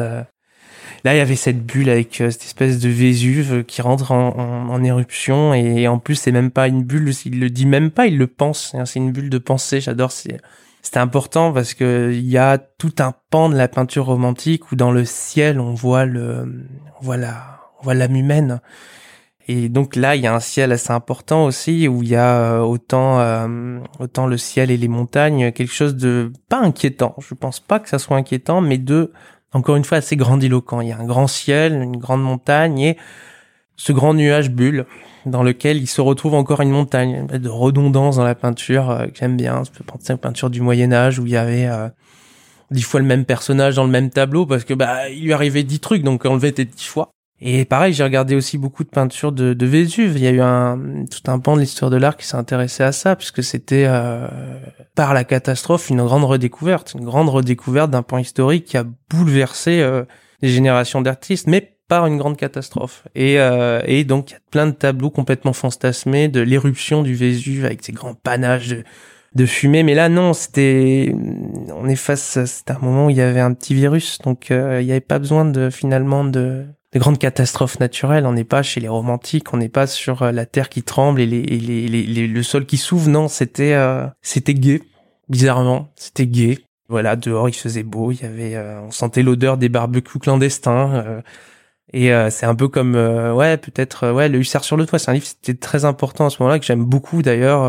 Là, 1.03 1.15
il 1.15 1.17
y 1.17 1.21
avait 1.21 1.35
cette 1.35 1.65
bulle 1.65 1.89
avec 1.89 2.15
cette 2.15 2.43
espèce 2.43 2.79
de 2.79 2.89
Vésuve 2.89 3.63
qui 3.63 3.81
rentre 3.81 4.11
en, 4.11 4.83
éruption 4.83 5.53
et 5.53 5.87
en 5.87 5.97
plus, 5.97 6.15
c'est 6.15 6.31
même 6.31 6.51
pas 6.51 6.67
une 6.67 6.83
bulle. 6.83 7.11
Il 7.25 7.39
le 7.39 7.49
dit 7.49 7.65
même 7.65 7.89
pas, 7.89 8.07
il 8.07 8.17
le 8.17 8.27
pense. 8.27 8.75
C'est 8.85 8.99
une 8.99 9.11
bulle 9.11 9.29
de 9.29 9.37
pensée. 9.37 9.81
J'adore. 9.81 10.11
C'était 10.11 10.99
important 10.99 11.53
parce 11.53 11.73
que 11.73 12.11
il 12.13 12.27
y 12.27 12.37
a 12.37 12.57
tout 12.57 12.93
un 12.99 13.13
pan 13.29 13.49
de 13.49 13.55
la 13.55 13.67
peinture 13.67 14.05
romantique 14.05 14.71
où 14.71 14.75
dans 14.75 14.91
le 14.91 15.05
ciel 15.05 15.59
on 15.59 15.73
voit 15.73 16.05
le, 16.05 16.65
on 16.99 17.03
voit 17.03 17.17
la, 17.17 17.61
on 17.79 17.83
voit 17.83 17.93
l'âme 17.93 18.15
humaine. 18.15 18.61
Et 19.47 19.69
donc 19.69 19.95
là, 19.95 20.15
il 20.15 20.21
y 20.21 20.27
a 20.27 20.33
un 20.33 20.39
ciel 20.39 20.71
assez 20.71 20.91
important 20.91 21.45
aussi 21.45 21.87
où 21.87 22.03
il 22.03 22.09
y 22.09 22.15
a 22.15 22.61
autant 22.61 23.19
euh, 23.19 23.79
autant 23.99 24.27
le 24.27 24.37
ciel 24.37 24.71
et 24.71 24.77
les 24.77 24.87
montagnes, 24.87 25.51
quelque 25.51 25.73
chose 25.73 25.95
de 25.95 26.31
pas 26.47 26.59
inquiétant. 26.59 27.15
Je 27.19 27.33
pense 27.33 27.59
pas 27.59 27.79
que 27.79 27.89
ça 27.89 27.99
soit 27.99 28.17
inquiétant, 28.17 28.61
mais 28.61 28.77
de 28.77 29.11
encore 29.53 29.75
une 29.75 29.83
fois 29.83 29.97
assez 29.97 30.15
grandiloquent. 30.15 30.81
Il 30.81 30.89
y 30.89 30.91
a 30.91 30.97
un 30.97 31.05
grand 31.05 31.27
ciel, 31.27 31.73
une 31.73 31.97
grande 31.97 32.23
montagne 32.23 32.79
et 32.79 32.97
ce 33.75 33.91
grand 33.91 34.13
nuage 34.13 34.49
bulle 34.51 34.85
dans 35.25 35.43
lequel 35.43 35.77
il 35.77 35.87
se 35.87 36.01
retrouve 36.01 36.33
encore 36.33 36.61
une 36.61 36.71
montagne 36.71 37.25
de 37.27 37.49
redondance 37.49 38.15
dans 38.15 38.23
la 38.23 38.35
peinture 38.35 38.89
euh, 38.89 39.07
que 39.07 39.17
j'aime 39.19 39.37
bien. 39.37 39.63
Je 39.63 39.71
peux 39.71 39.83
penser 39.83 40.15
peintures 40.17 40.49
du 40.49 40.61
Moyen 40.61 40.91
Âge 40.91 41.19
où 41.19 41.25
il 41.25 41.33
y 41.33 41.37
avait 41.37 41.67
euh, 41.67 41.89
dix 42.71 42.83
fois 42.83 42.99
le 42.99 43.05
même 43.05 43.25
personnage 43.25 43.75
dans 43.75 43.83
le 43.83 43.89
même 43.89 44.09
tableau 44.09 44.45
parce 44.45 44.63
que 44.63 44.73
bah 44.73 45.09
il 45.09 45.23
lui 45.23 45.33
arrivait 45.33 45.63
dix 45.63 45.79
trucs 45.79 46.03
donc 46.03 46.25
on 46.25 46.35
le 46.35 46.45
était 46.45 46.65
dix 46.65 46.85
fois. 46.85 47.11
Et 47.43 47.65
pareil, 47.65 47.91
j'ai 47.91 48.03
regardé 48.03 48.35
aussi 48.35 48.59
beaucoup 48.59 48.83
de 48.83 48.89
peintures 48.89 49.31
de, 49.31 49.53
de 49.53 49.65
Vésuve. 49.65 50.15
Il 50.15 50.23
y 50.23 50.27
a 50.27 50.31
eu 50.31 50.41
un 50.41 51.05
tout 51.09 51.31
un 51.31 51.39
pan 51.39 51.55
de 51.55 51.61
l'histoire 51.61 51.89
de 51.89 51.97
l'art 51.97 52.15
qui 52.15 52.27
s'est 52.27 52.37
intéressé 52.37 52.83
à 52.83 52.91
ça, 52.91 53.15
puisque 53.15 53.43
c'était 53.43 53.85
euh, 53.87 54.27
par 54.93 55.15
la 55.15 55.23
catastrophe 55.23 55.89
une 55.89 56.03
grande 56.03 56.23
redécouverte, 56.23 56.93
une 56.93 57.03
grande 57.03 57.29
redécouverte 57.29 57.89
d'un 57.89 58.03
pan 58.03 58.19
historique 58.19 58.65
qui 58.65 58.77
a 58.77 58.85
bouleversé 59.09 59.81
euh, 59.81 60.03
des 60.43 60.49
générations 60.49 61.01
d'artistes, 61.01 61.47
mais 61.47 61.77
par 61.87 62.05
une 62.05 62.17
grande 62.17 62.37
catastrophe. 62.37 63.07
Et, 63.15 63.39
euh, 63.39 63.81
et 63.85 64.03
donc 64.03 64.29
il 64.29 64.33
y 64.33 64.37
a 64.37 64.41
plein 64.51 64.67
de 64.67 64.71
tableaux 64.71 65.09
complètement 65.09 65.53
fantasmés 65.53 66.27
de 66.27 66.41
l'éruption 66.41 67.01
du 67.01 67.15
Vésuve 67.15 67.65
avec 67.65 67.83
ses 67.83 67.91
grands 67.91 68.13
panaches 68.13 68.67
de, 68.67 68.83
de 69.33 69.45
fumée. 69.47 69.81
Mais 69.81 69.95
là, 69.95 70.09
non, 70.09 70.33
c'était, 70.33 71.13
on 71.75 71.87
est 71.87 71.95
face, 71.95 72.45
c'était 72.45 72.73
un 72.73 72.79
moment 72.79 73.07
où 73.07 73.09
il 73.09 73.17
y 73.17 73.21
avait 73.21 73.39
un 73.39 73.53
petit 73.53 73.73
virus, 73.73 74.19
donc 74.19 74.51
euh, 74.51 74.79
il 74.79 74.85
n'y 74.85 74.91
avait 74.91 75.01
pas 75.01 75.19
besoin 75.19 75.43
de 75.43 75.71
finalement 75.71 76.23
de 76.23 76.65
de 76.93 76.99
grandes 76.99 77.17
catastrophes 77.17 77.79
naturelles. 77.79 78.25
On 78.25 78.33
n'est 78.33 78.43
pas 78.43 78.63
chez 78.63 78.79
les 78.79 78.87
romantiques, 78.87 79.53
on 79.53 79.57
n'est 79.57 79.69
pas 79.69 79.87
sur 79.87 80.23
euh, 80.23 80.31
la 80.31 80.45
terre 80.45 80.69
qui 80.69 80.83
tremble 80.83 81.21
et, 81.21 81.25
les, 81.25 81.41
les, 81.41 81.87
les, 81.87 82.27
le 82.27 82.43
sol 82.43 82.65
qui 82.65 82.77
s'ouvre. 82.77 83.09
Non, 83.09 83.27
c'était 83.27 83.73
euh, 83.73 84.05
c'était 84.21 84.53
gai. 84.53 84.83
Bizarrement, 85.29 85.91
c'était 85.95 86.27
gai. 86.27 86.59
Voilà, 86.89 87.15
dehors 87.15 87.47
il 87.47 87.55
faisait 87.55 87.83
beau, 87.83 88.11
il 88.11 88.21
y 88.21 88.25
avait, 88.25 88.55
euh, 88.55 88.81
on 88.81 88.91
sentait 88.91 89.23
l'odeur 89.23 89.57
des 89.57 89.69
barbecues 89.69 90.19
clandestins. 90.19 91.21
et 91.93 92.11
c'est 92.29 92.45
un 92.45 92.55
peu 92.55 92.67
comme, 92.67 92.95
ouais, 92.95 93.55
peut-être, 93.55 94.11
ouais, 94.11 94.27
le 94.27 94.39
hussard 94.39 94.65
sur 94.65 94.75
le 94.75 94.85
toit. 94.85 94.99
C'est 94.99 95.09
un 95.09 95.13
livre, 95.13 95.25
c'était 95.25 95.53
très 95.53 95.85
important 95.85 96.25
à 96.25 96.29
ce 96.29 96.41
moment-là 96.41 96.59
que 96.59 96.65
j'aime 96.65 96.83
beaucoup 96.83 97.21
d'ailleurs. 97.21 97.63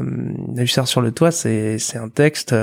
le 0.00 0.62
hussard 0.62 0.88
sur 0.88 1.02
le 1.02 1.12
toit, 1.12 1.32
c'est 1.32 1.78
c'est 1.78 1.98
un 1.98 2.08
texte 2.08 2.54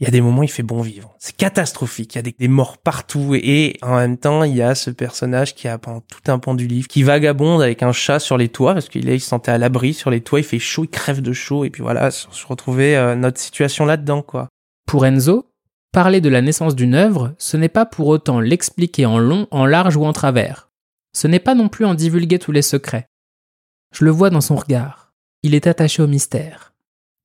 il 0.00 0.04
y 0.04 0.06
a 0.06 0.10
des 0.10 0.22
moments, 0.22 0.42
il 0.42 0.50
fait 0.50 0.62
bon 0.62 0.80
vivre. 0.80 1.14
C'est 1.18 1.36
catastrophique. 1.36 2.14
Il 2.14 2.18
y 2.18 2.26
a 2.26 2.32
des, 2.38 2.48
morts 2.48 2.78
partout 2.78 3.34
et, 3.34 3.76
en 3.82 3.96
même 3.96 4.16
temps, 4.16 4.44
il 4.44 4.56
y 4.56 4.62
a 4.62 4.74
ce 4.74 4.90
personnage 4.90 5.54
qui 5.54 5.68
a 5.68 5.76
pendant 5.76 6.00
tout 6.00 6.32
un 6.32 6.38
pan 6.38 6.54
du 6.54 6.66
livre, 6.66 6.88
qui 6.88 7.02
vagabonde 7.02 7.60
avec 7.60 7.82
un 7.82 7.92
chat 7.92 8.18
sur 8.18 8.38
les 8.38 8.48
toits 8.48 8.72
parce 8.72 8.88
qu'il 8.88 9.06
il 9.06 9.20
se 9.20 9.28
sentait 9.28 9.50
à 9.50 9.58
l'abri 9.58 9.92
sur 9.92 10.08
les 10.08 10.22
toits. 10.22 10.40
Il 10.40 10.44
fait 10.44 10.58
chaud, 10.58 10.84
il 10.84 10.88
crève 10.88 11.20
de 11.20 11.34
chaud 11.34 11.64
et 11.64 11.70
puis 11.70 11.82
voilà, 11.82 12.10
se 12.10 12.46
retrouver 12.46 12.96
euh, 12.96 13.14
notre 13.14 13.38
situation 13.38 13.84
là-dedans, 13.84 14.22
quoi. 14.22 14.48
Pour 14.86 15.04
Enzo, 15.04 15.50
parler 15.92 16.22
de 16.22 16.30
la 16.30 16.40
naissance 16.40 16.74
d'une 16.74 16.94
œuvre, 16.94 17.34
ce 17.36 17.58
n'est 17.58 17.68
pas 17.68 17.84
pour 17.84 18.06
autant 18.06 18.40
l'expliquer 18.40 19.04
en 19.04 19.18
long, 19.18 19.48
en 19.50 19.66
large 19.66 19.96
ou 19.96 20.06
en 20.06 20.14
travers. 20.14 20.70
Ce 21.12 21.26
n'est 21.26 21.40
pas 21.40 21.54
non 21.54 21.68
plus 21.68 21.84
en 21.84 21.94
divulguer 21.94 22.38
tous 22.38 22.52
les 22.52 22.62
secrets. 22.62 23.06
Je 23.94 24.06
le 24.06 24.10
vois 24.10 24.30
dans 24.30 24.40
son 24.40 24.56
regard. 24.56 25.12
Il 25.42 25.54
est 25.54 25.66
attaché 25.66 26.02
au 26.02 26.06
mystère. 26.06 26.69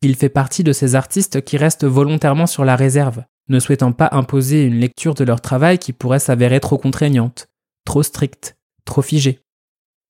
Il 0.02 0.16
fait 0.16 0.30
partie 0.30 0.64
de 0.64 0.74
ces 0.74 0.96
artistes 0.96 1.42
qui 1.42 1.58
restent 1.58 1.86
volontairement 1.86 2.48
sur 2.48 2.66
la 2.66 2.76
réserve, 2.76 3.24
ne 3.50 3.60
souhaitant 3.60 3.92
pas 3.92 4.10
imposer 4.12 4.64
une 4.64 4.80
lecture 4.80 5.14
de 5.14 5.24
leur 5.24 5.42
travail 5.42 5.78
qui 5.78 5.94
pourrait 5.94 6.20
s'avérer 6.20 6.60
trop 6.60 6.78
contraignante, 6.78 7.48
trop 7.86 8.04
stricte, 8.04 8.58
trop 8.86 9.02
figée. 9.02 9.40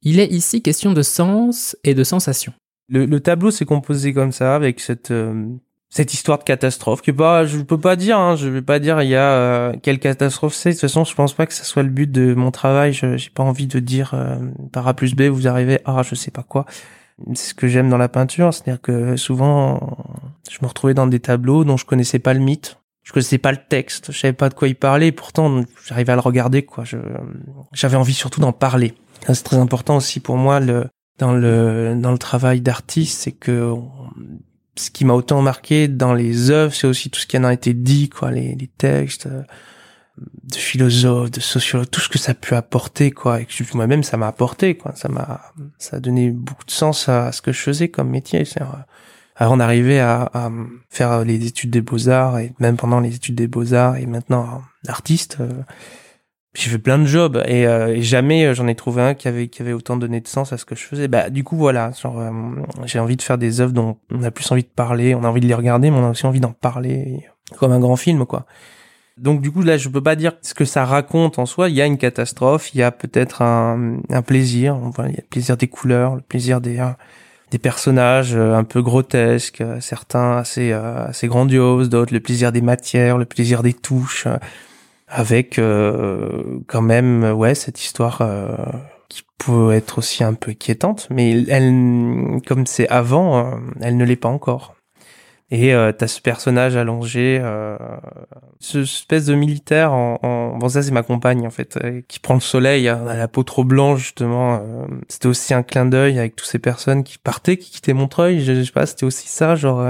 Il 0.01 0.20
est 0.20 0.27
ici 0.27 0.62
question 0.62 0.94
de 0.94 1.01
sens 1.01 1.75
et 1.84 1.94
de 1.94 2.04
sensation. 2.04 2.54
Le, 2.88 3.20
tableau 3.20 3.50
s'est 3.50 3.65
composé 3.65 4.13
comme 4.13 4.32
ça, 4.32 4.56
avec 4.56 4.80
cette, 4.80 5.10
euh, 5.10 5.48
histoire 5.98 6.38
de 6.38 6.44
catastrophe, 6.44 7.01
que 7.01 7.12
pas, 7.12 7.46
je 7.46 7.58
peux 7.58 7.80
pas 7.80 7.96
dire, 7.96 8.20
hein, 8.20 8.36
je 8.36 8.48
vais 8.48 8.62
pas 8.62 8.77
dire 8.77 9.01
il 9.01 9.10
y 9.10 9.15
a 9.15 9.32
euh, 9.32 9.74
quelle 9.82 9.98
catastrophe 9.98 10.54
c'est. 10.54 10.70
De 10.70 10.74
toute 10.75 10.82
façon, 10.82 11.04
je 11.04 11.15
pense 11.15 11.34
pas 11.34 11.48
que 11.48 11.54
ce 11.54 11.65
soit 11.65 11.82
le 11.82 11.89
but 11.89 12.12
de 12.12 12.36
mon 12.36 12.51
travail. 12.51 12.94
Je 12.94 13.18
j'ai 13.18 13.32
pas 13.32 13.42
envie 13.42 13.65
de 13.65 13.80
dire 13.80 14.13
euh, 14.13 14.38
par 14.72 14.88
A 14.88 14.94
plus 14.94 15.15
B, 15.15 15.24
vous 15.24 15.48
arrivez 15.48 15.80
à 15.86 16.04
je 16.04 16.13
sais 16.13 16.30
pas 16.30 16.44
quoi. 16.44 16.65
C'est 17.34 17.50
ce 17.50 17.53
que 17.53 17.67
j'aime 17.67 17.89
dans 17.89 17.98
la 17.98 18.10
peinture, 18.10 18.53
c'est-à-dire 18.53 18.81
que 18.81 19.15
souvent, 19.15 19.98
je 20.50 20.57
me 20.62 20.67
retrouvais 20.67 20.93
dans 20.93 21.07
des 21.07 21.19
tableaux 21.19 21.63
dont 21.63 21.77
je 21.77 21.86
connaissais 21.86 22.19
pas 22.19 22.34
le 22.34 22.41
mythe, 22.41 22.77
je 23.03 23.13
connaissais 23.13 23.38
pas 23.38 23.51
le 23.51 23.60
texte, 23.69 24.12
je 24.12 24.19
savais 24.19 24.34
pas 24.34 24.50
de 24.50 24.53
quoi 24.53 24.67
il 24.67 24.75
parlait, 24.75 25.12
pourtant 25.12 25.63
j'arrivais 25.86 26.12
à 26.12 26.15
le 26.15 26.22
regarder, 26.22 26.63
quoi. 26.63 26.84
j'avais 27.72 27.95
envie 27.95 28.13
surtout 28.13 28.41
d'en 28.41 28.51
parler. 28.51 28.95
C'est 29.27 29.43
très 29.43 29.57
important 29.57 29.95
aussi 29.98 30.19
pour 30.19 30.38
moi 30.38 30.60
le, 30.60 30.88
dans 31.17 31.34
le 31.34 31.95
dans 31.95 32.12
le 32.12 32.17
travail 32.17 32.62
d'artiste, 32.62 33.22
c'est 33.22 33.31
que 33.31 33.74
ce 34.75 34.91
qui 34.91 35.05
m'a 35.05 35.13
autant 35.13 35.41
marqué 35.41 35.88
dans 35.88 36.13
les 36.13 36.51
œuvres, 36.51 36.74
c'est 36.74 36.88
aussi 36.88 37.10
tout 37.10 37.19
ce 37.19 37.27
qui 37.27 37.38
en 37.38 37.45
a 37.45 37.53
été 37.53 37.74
dit, 37.74 38.10
quoi, 38.10 38.31
les, 38.31 38.55
les 38.55 38.67
textes 38.67 39.29
de 40.17 40.55
philosophe, 40.55 41.31
de 41.31 41.39
sociologue, 41.39 41.89
tout 41.89 42.00
ce 42.00 42.10
que 42.10 42.17
ça 42.17 42.34
pu 42.34 42.55
apporter, 42.55 43.12
quoi. 43.12 43.41
Et 43.41 43.45
que 43.45 43.75
moi-même, 43.75 44.03
ça 44.03 44.17
m'a 44.17 44.27
apporté, 44.27 44.75
quoi. 44.75 44.93
Ça 44.95 45.10
m'a, 45.10 45.53
ça 45.77 45.98
a 45.98 46.00
donné 46.00 46.31
beaucoup 46.31 46.65
de 46.65 46.72
sens 46.72 47.10
à 47.10 47.31
ce 47.31 47.41
que 47.41 47.51
je 47.51 47.60
faisais 47.60 47.89
comme 47.89 48.10
métier. 48.10 48.45
C'est 48.45 48.62
avant 49.36 49.57
d'arriver 49.57 50.00
à, 50.00 50.29
à, 50.34 50.50
faire 50.89 51.25
les 51.25 51.45
études 51.45 51.69
des 51.69 51.81
beaux-arts 51.81 52.39
et 52.39 52.53
même 52.60 52.77
pendant 52.77 53.00
les 53.00 53.15
études 53.15 53.36
des 53.36 53.48
beaux-arts 53.48 53.98
et 53.98 54.05
maintenant 54.05 54.62
artiste, 54.88 55.38
euh, 55.41 55.50
j'ai 56.53 56.69
fait 56.69 56.77
plein 56.77 56.98
de 56.98 57.05
jobs 57.05 57.43
et, 57.45 57.67
euh, 57.67 57.95
et 57.95 58.01
jamais 58.01 58.45
euh, 58.45 58.53
j'en 58.53 58.67
ai 58.67 58.75
trouvé 58.75 59.01
un 59.01 59.13
qui 59.13 59.27
avait 59.27 59.50
qui 59.50 59.62
avait 59.62 59.74
autant 59.74 59.98
donné 59.98 60.22
de 60.22 60.27
sens 60.27 60.53
à 60.53 60.57
ce 60.57 60.63
que 60.63 60.75
je 60.75 60.84
faisais. 60.84 61.10
Bah 61.10 61.29
du 61.29 61.43
coup 61.43 61.57
voilà, 61.57 61.91
genre 61.91 62.22
j'ai 62.86 63.00
envie 63.00 63.17
de 63.17 63.22
faire 63.22 63.38
des 63.38 63.60
œuvres 63.60 63.74
dont 63.74 63.98
on 64.10 64.24
a 64.24 64.31
plus 64.31 64.50
envie 64.51 64.63
de 64.63 64.69
parler, 64.69 65.15
on 65.15 65.24
a 65.25 65.27
envie 65.27 65.41
de 65.41 65.48
les 65.48 65.53
regarder, 65.53 65.91
mais 65.91 65.98
on 65.98 66.07
a 66.07 66.12
aussi 66.12 66.25
envie 66.25 66.39
d'en 66.39 66.53
parler 66.53 67.25
comme 67.57 67.74
un 67.74 67.79
grand 67.79 67.98
film 67.98 68.25
quoi. 68.25 68.45
Donc 69.17 69.39
du 69.39 69.50
coup 69.50 69.62
là 69.62 69.77
je 69.77 69.88
peux 69.88 70.03
pas 70.03 70.17
dire 70.17 70.34
ce 70.41 70.53
que 70.53 70.65
ça 70.65 70.86
raconte 70.86 71.39
en 71.39 71.45
soi. 71.45 71.69
Il 71.69 71.75
y 71.75 71.81
a 71.81 71.86
une 71.86 71.98
catastrophe, 71.98 72.74
il 72.74 72.79
y 72.79 72.84
a 72.84 72.91
peut-être 72.91 73.41
un, 73.41 74.00
un 74.10 74.22
plaisir. 74.22 74.77
il 75.00 75.03
y 75.03 75.05
a 75.05 75.22
le 75.22 75.27
plaisir 75.29 75.55
des 75.55 75.67
couleurs, 75.67 76.15
le 76.15 76.22
plaisir 76.22 76.60
des 76.60 76.79
euh, 76.79 76.89
des 77.51 77.60
personnages 77.60 78.36
euh, 78.36 78.55
un 78.55 78.65
peu 78.65 78.81
grotesques, 78.81 79.62
euh, 79.62 79.79
certains 79.79 80.38
assez 80.38 80.74
assez 80.74 81.27
grandioses, 81.27 81.89
d'autres 81.89 82.13
le 82.13 82.19
plaisir 82.19 82.51
des 82.51 82.62
matières, 82.62 83.17
le 83.17 83.25
plaisir 83.25 83.63
des 83.63 83.74
touches, 83.74 84.27
avec 85.07 85.62
quand 86.67 86.81
même 86.81 87.24
ouais 87.24 87.55
cette 87.55 87.79
histoire 87.81 88.22
qui 89.10 89.24
peut 89.38 89.72
être 89.74 90.00
aussi 90.00 90.24
un 90.24 90.34
peu 90.34 90.51
inquiétante, 90.51 91.07
mais 91.10 91.43
elle 91.48 92.41
comme 92.48 92.65
c'est 92.65 92.89
avant, 92.89 93.60
elle 93.81 93.98
ne 93.98 94.05
l'est 94.05 94.15
pas 94.17 94.29
encore. 94.29 94.75
Et 95.52 95.75
euh, 95.75 95.92
t'as 95.92 96.08
ce 96.08 96.22
personnage 96.22 96.75
allongé, 96.75 97.40
euh, 97.40 97.78
ce 98.60 98.80
espèce 98.80 99.28
de 99.28 99.36
militaire 99.36 99.94
en, 99.94 100.18
en... 100.24 100.58
bon 100.58 100.70
ça 100.70 100.82
c'est 100.82 100.90
ma 100.90 101.04
compagne 101.04 101.46
en 101.46 101.52
fait, 101.52 101.78
euh, 101.78 102.02
qui 102.08 102.20
prend 102.20 102.34
le 102.34 102.40
soleil, 102.40 102.88
à 102.90 103.16
la 103.16 103.28
peau 103.28 103.44
trop 103.44 103.64
blanche 103.64 104.00
justement. 104.02 104.56
Euh, 104.56 104.88
c'était 105.08 105.28
aussi 105.28 105.54
un 105.54 105.62
clin 105.62 105.86
d'œil 105.86 106.18
avec 106.18 106.36
toutes 106.36 106.48
ces 106.48 106.58
personnes 106.58 107.04
qui 107.04 107.20
partaient, 107.20 107.58
qui 107.58 107.70
quittaient 107.70 107.94
Montreuil. 107.94 108.44
Je, 108.44 108.56
je 108.56 108.64
sais 108.64 108.72
pas, 108.72 108.88
c'était 108.88 109.06
aussi 109.06 109.28
ça, 109.28 109.54
genre 109.54 109.86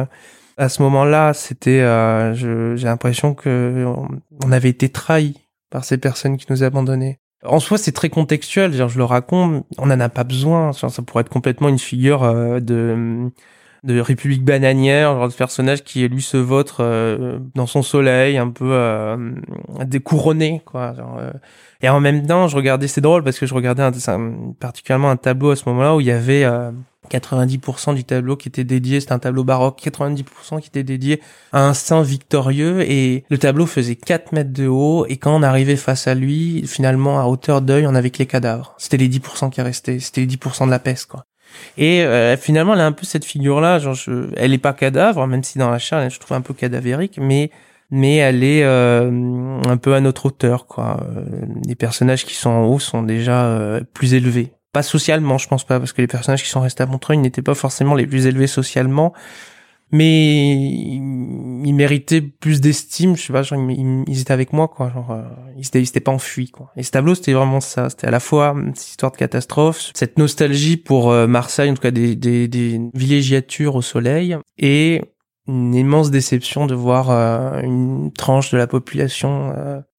à 0.58 0.70
ce 0.70 0.82
moment-là, 0.82 1.34
c'était, 1.34 1.80
j'ai 2.36 2.86
l'impression 2.86 3.34
que 3.34 3.86
on 4.44 4.52
avait 4.52 4.70
été 4.70 4.90
trahi 4.90 5.36
par 5.70 5.86
ces 5.86 5.98
personnes 5.98 6.36
qui 6.36 6.48
nous 6.50 6.64
abandonnaient. 6.64 7.20
En 7.46 7.60
soi, 7.60 7.78
c'est 7.78 7.92
très 7.92 8.10
contextuel. 8.10 8.74
Genre, 8.74 8.90
je 8.90 8.98
le 8.98 9.04
raconte, 9.04 9.66
on 9.78 9.86
n'en 9.86 10.00
a 10.00 10.10
pas 10.10 10.24
besoin. 10.24 10.74
Ça 10.74 10.90
pourrait 11.02 11.22
être 11.22 11.30
complètement 11.30 11.70
une 11.70 11.80
figure 11.80 12.22
de 12.62 13.30
de 13.86 14.00
République 14.00 14.44
bananière, 14.44 15.14
genre 15.14 15.30
de 15.30 15.34
personnage 15.34 15.84
qui 15.84 16.08
lui 16.08 16.22
se 16.22 16.38
vautre 16.38 16.78
euh, 16.80 17.40
dans 17.54 17.68
son 17.68 17.84
soleil, 17.84 18.38
un 18.38 18.50
peu 18.50 18.72
euh, 18.72 19.32
découronné, 19.86 20.62
quoi. 20.66 20.96
Euh. 21.20 21.32
Et 21.82 21.90
en 21.90 22.00
même 22.00 22.26
temps, 22.26 22.48
je 22.48 22.56
regardais, 22.56 22.88
c'est 22.88 23.02
drôle 23.02 23.24
parce 23.24 23.38
que 23.38 23.46
je 23.46 23.54
regardais 23.54 23.84
un, 23.84 23.92
particulièrement 24.60 25.12
un 25.12 25.18
tableau 25.18 25.52
à 25.52 25.56
ce 25.56 25.70
moment-là 25.70 25.96
où 25.96 26.02
il 26.02 26.08
y 26.08 26.12
avait 26.12 26.44
90% 27.10 27.94
du 27.94 28.04
tableau 28.04 28.36
qui 28.36 28.48
était 28.48 28.64
dédié, 28.64 29.00
c'était 29.00 29.14
un 29.14 29.20
tableau 29.20 29.44
baroque, 29.44 29.80
90% 29.84 30.62
qui 30.62 30.70
était 30.70 30.84
dédié 30.84 31.22
à 31.52 31.68
un 31.68 31.74
saint 31.76 32.02
victorieux 32.02 32.82
et 32.90 33.24
le 33.30 33.38
tableau 33.38 33.68
faisait 33.68 33.96
4 33.96 34.32
mètres 34.32 34.54
de 34.54 34.68
haut 34.68 35.06
et 35.08 35.18
quand 35.18 35.36
on 35.36 35.44
arrivait 35.44 35.76
face 35.76 36.08
à 36.08 36.16
lui, 36.16 36.66
finalement 36.66 37.20
à 37.20 37.26
hauteur 37.26 37.62
d'œil, 37.62 37.86
on 37.86 37.94
avait 37.94 38.10
que 38.10 38.20
les 38.20 38.26
cadavres. 38.26 38.74
C'était 38.78 38.98
les 38.98 39.10
10% 39.10 39.52
qui 39.52 39.62
restaient, 39.62 40.00
c'était 40.00 40.22
les 40.22 40.28
10% 40.28 40.66
de 40.66 40.72
la 40.72 40.80
peste 40.80 41.08
quoi. 41.08 41.26
Et 41.78 42.04
euh, 42.04 42.38
finalement, 42.38 42.74
elle 42.74 42.82
a 42.82 42.86
un 42.86 42.92
peu 42.92 43.06
cette 43.06 43.26
figure-là, 43.26 43.80
genre 43.80 43.96
elle 44.38 44.54
est 44.54 44.60
pas 44.60 44.74
cadavre, 44.74 45.26
même 45.28 45.44
si 45.44 45.58
dans 45.58 45.70
la 45.70 45.80
chair, 45.80 46.10
je 46.10 46.20
trouve 46.20 46.38
un 46.38 46.42
peu 46.42 46.54
cadavérique, 46.54 47.20
mais 47.22 47.52
mais 47.92 48.16
elle 48.16 48.44
est 48.44 48.64
euh, 48.64 49.62
un 49.66 49.78
peu 49.78 49.94
à 49.94 50.00
notre 50.00 50.26
hauteur 50.26 50.66
quoi. 50.66 51.02
Euh, 51.04 51.24
les 51.68 51.76
personnages 51.76 52.26
qui 52.26 52.34
sont 52.34 52.50
en 52.50 52.66
haut 52.66 52.80
sont 52.80 53.04
déjà 53.04 53.80
plus 53.94 54.14
élevés 54.14 54.52
pas 54.76 54.84
socialement, 54.84 55.38
je 55.38 55.48
pense 55.48 55.64
pas, 55.64 55.80
parce 55.80 55.94
que 55.94 56.02
les 56.02 56.08
personnages 56.08 56.44
qui 56.44 56.50
sont 56.50 56.60
restés 56.60 56.84
à 56.84 56.86
Montreuil 56.86 57.18
n'étaient 57.18 57.42
pas 57.42 57.56
forcément 57.56 57.96
les 57.96 58.06
plus 58.06 58.26
élevés 58.26 58.46
socialement, 58.46 59.14
mais 59.96 60.56
ils, 60.56 61.74
méritaient 61.74 62.22
plus 62.22 62.62
d'estime. 62.62 63.16
Je 63.16 63.24
sais 63.24 63.34
pas, 63.34 63.44
genre, 63.44 63.60
ils, 63.70 64.22
étaient 64.22 64.34
avec 64.34 64.54
moi, 64.54 64.68
quoi. 64.68 64.92
Genre, 64.92 65.12
euh, 65.12 65.24
ils 65.58 65.66
s'étaient, 65.66 66.00
pas 66.00 66.12
enfuis, 66.12 66.50
quoi. 66.50 66.72
Et 66.76 66.84
ce 66.84 66.92
tableau, 66.92 67.16
c'était 67.16 67.34
vraiment 67.34 67.62
ça. 67.62 67.90
C'était 67.90 68.08
à 68.08 68.12
la 68.12 68.20
fois 68.20 68.56
cette 68.74 68.90
histoire 68.90 69.12
de 69.12 69.18
catastrophe, 69.18 69.92
cette 69.94 70.18
nostalgie 70.18 70.78
pour 70.78 71.12
euh, 71.12 71.28
Marseille, 71.28 71.70
en 71.70 71.74
tout 71.74 71.82
cas 71.82 71.92
des, 71.92 72.16
des, 72.16 72.48
des 72.48 72.80
villégiatures 72.94 73.76
au 73.76 73.82
soleil, 73.82 74.38
et 74.58 75.02
une 75.48 75.76
immense 75.76 76.12
déception 76.12 76.66
de 76.66 76.76
voir 76.76 77.12
euh, 77.12 77.62
une 77.62 78.12
tranche 78.12 78.52
de 78.52 78.58
la 78.58 78.68
population 78.68 79.54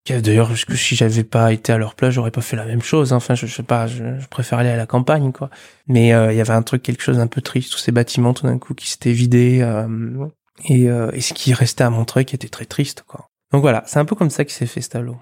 D'ailleurs, 0.08 0.56
si 0.56 0.94
j'avais 0.94 1.24
pas 1.24 1.52
été 1.52 1.72
à 1.72 1.78
leur 1.78 1.94
place, 1.94 2.14
j'aurais 2.14 2.30
pas 2.30 2.40
fait 2.40 2.56
la 2.56 2.64
même 2.64 2.82
chose. 2.82 3.12
Hein. 3.12 3.16
Enfin, 3.16 3.34
je, 3.34 3.46
sais 3.46 3.62
pas, 3.62 3.86
je, 3.86 4.04
préfère 4.30 4.58
aller 4.58 4.68
à 4.68 4.76
la 4.76 4.86
campagne, 4.86 5.32
quoi. 5.32 5.50
Mais 5.88 6.14
euh, 6.14 6.32
il 6.32 6.38
y 6.38 6.40
avait 6.40 6.52
un 6.52 6.62
truc, 6.62 6.82
quelque 6.82 7.02
chose 7.02 7.18
un 7.18 7.26
peu 7.26 7.40
triste, 7.40 7.72
tous 7.72 7.78
ces 7.78 7.92
bâtiments 7.92 8.32
tout 8.32 8.46
d'un 8.46 8.58
coup 8.58 8.74
qui 8.74 8.88
s'étaient 8.88 9.12
vidés 9.12 9.60
euh, 9.62 10.28
et, 10.64 10.88
euh, 10.88 11.10
et 11.12 11.20
ce 11.20 11.34
qui 11.34 11.52
restait 11.54 11.84
à 11.84 11.90
Montreuil 11.90 12.24
qui 12.24 12.34
était 12.34 12.48
très 12.48 12.66
triste, 12.66 13.04
quoi. 13.06 13.28
Donc 13.52 13.62
voilà, 13.62 13.82
c'est 13.86 13.98
un 13.98 14.04
peu 14.04 14.16
comme 14.16 14.30
ça 14.30 14.44
qu'il 14.44 14.54
s'est 14.54 14.66
fait 14.66 14.80
ce 14.80 14.90
tableau. 14.90 15.16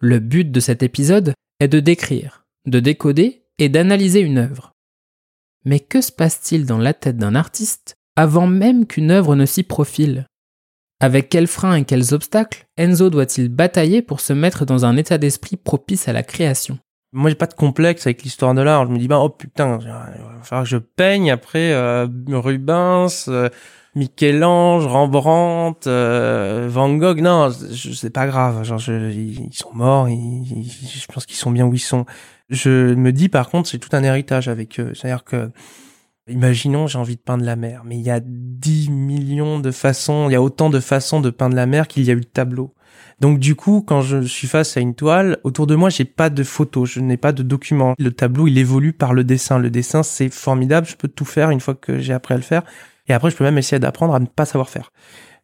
Le 0.00 0.18
but 0.18 0.50
de 0.50 0.60
cet 0.60 0.82
épisode 0.82 1.34
est 1.60 1.68
de 1.68 1.80
décrire, 1.80 2.44
de 2.66 2.80
décoder 2.80 3.42
et 3.58 3.68
d'analyser 3.68 4.20
une 4.20 4.38
œuvre. 4.38 4.72
Mais 5.64 5.80
que 5.80 6.00
se 6.00 6.12
passe-t-il 6.12 6.66
dans 6.66 6.78
la 6.78 6.94
tête 6.94 7.16
d'un 7.16 7.34
artiste 7.34 7.96
avant 8.16 8.46
même 8.46 8.86
qu'une 8.86 9.10
œuvre 9.10 9.36
ne 9.36 9.44
s'y 9.46 9.62
profile? 9.62 10.26
Avec 11.00 11.28
quels 11.28 11.46
freins 11.46 11.76
et 11.76 11.84
quels 11.84 12.14
obstacles 12.14 12.66
Enzo 12.76 13.10
doit-il 13.10 13.48
batailler 13.48 14.02
pour 14.02 14.20
se 14.20 14.32
mettre 14.32 14.64
dans 14.64 14.84
un 14.84 14.96
état 14.96 15.18
d'esprit 15.18 15.56
propice 15.56 16.08
à 16.08 16.12
la 16.12 16.22
création? 16.22 16.78
Moi, 17.12 17.30
j'ai 17.30 17.36
pas 17.36 17.46
de 17.46 17.54
complexe 17.54 18.06
avec 18.06 18.22
l'histoire 18.22 18.54
de 18.54 18.60
l'art. 18.60 18.86
Je 18.86 18.92
me 18.92 18.98
dis, 18.98 19.08
bah, 19.08 19.18
oh 19.18 19.30
putain, 19.30 19.78
il 19.80 19.88
va 19.88 20.42
falloir 20.42 20.64
que 20.64 20.68
je 20.68 20.76
peigne 20.76 21.30
après 21.30 21.72
euh, 21.72 22.06
Rubens, 22.28 23.28
euh, 23.28 23.48
Michel-Ange, 23.94 24.86
Rembrandt, 24.86 25.88
euh, 25.88 26.68
Van 26.70 26.94
Gogh. 26.94 27.20
Non, 27.20 27.50
c'est 27.50 28.12
pas 28.12 28.26
grave. 28.26 28.62
Genre, 28.62 28.80
ils 28.88 29.48
sont 29.52 29.72
morts. 29.72 30.06
je 30.08 31.06
pense 31.06 31.24
qu'ils 31.24 31.36
sont 31.36 31.50
bien 31.50 31.64
où 31.64 31.72
ils 31.72 31.78
sont. 31.78 32.04
Je 32.50 32.94
me 32.94 33.10
dis, 33.10 33.30
par 33.30 33.48
contre, 33.48 33.70
c'est 33.70 33.78
tout 33.78 33.94
un 33.96 34.02
héritage 34.02 34.48
avec 34.48 34.78
eux. 34.78 34.92
C'est-à-dire 34.94 35.24
que 35.24 35.50
Imaginons, 36.28 36.86
j'ai 36.86 36.98
envie 36.98 37.16
de 37.16 37.20
peindre 37.20 37.44
la 37.44 37.56
mer, 37.56 37.82
mais 37.84 37.96
il 37.96 38.02
y 38.02 38.10
a 38.10 38.20
10 38.22 38.90
millions 38.90 39.60
de 39.60 39.70
façons, 39.70 40.28
il 40.28 40.32
y 40.32 40.36
a 40.36 40.42
autant 40.42 40.70
de 40.70 40.80
façons 40.80 41.20
de 41.20 41.30
peindre 41.30 41.56
la 41.56 41.66
mer 41.66 41.88
qu'il 41.88 42.04
y 42.04 42.10
a 42.10 42.12
eu 42.12 42.18
le 42.18 42.24
tableau. 42.24 42.74
Donc 43.20 43.38
du 43.38 43.56
coup, 43.56 43.82
quand 43.86 44.00
je 44.00 44.22
suis 44.22 44.46
face 44.46 44.76
à 44.76 44.80
une 44.80 44.94
toile, 44.94 45.38
autour 45.42 45.66
de 45.66 45.74
moi, 45.74 45.90
j'ai 45.90 46.04
pas 46.04 46.30
de 46.30 46.44
photos, 46.44 46.88
je 46.88 47.00
n'ai 47.00 47.16
pas 47.16 47.32
de 47.32 47.42
documents. 47.42 47.94
Le 47.98 48.12
tableau, 48.12 48.46
il 48.46 48.58
évolue 48.58 48.92
par 48.92 49.12
le 49.12 49.24
dessin. 49.24 49.58
Le 49.58 49.70
dessin, 49.70 50.02
c'est 50.02 50.32
formidable, 50.32 50.86
je 50.86 50.96
peux 50.96 51.08
tout 51.08 51.24
faire 51.24 51.50
une 51.50 51.60
fois 51.60 51.74
que 51.74 51.98
j'ai 51.98 52.12
appris 52.12 52.34
à 52.34 52.36
le 52.36 52.42
faire. 52.42 52.62
Et 53.08 53.12
après, 53.12 53.30
je 53.30 53.36
peux 53.36 53.44
même 53.44 53.58
essayer 53.58 53.80
d'apprendre 53.80 54.14
à 54.14 54.20
ne 54.20 54.26
pas 54.26 54.44
savoir 54.44 54.68
faire, 54.68 54.92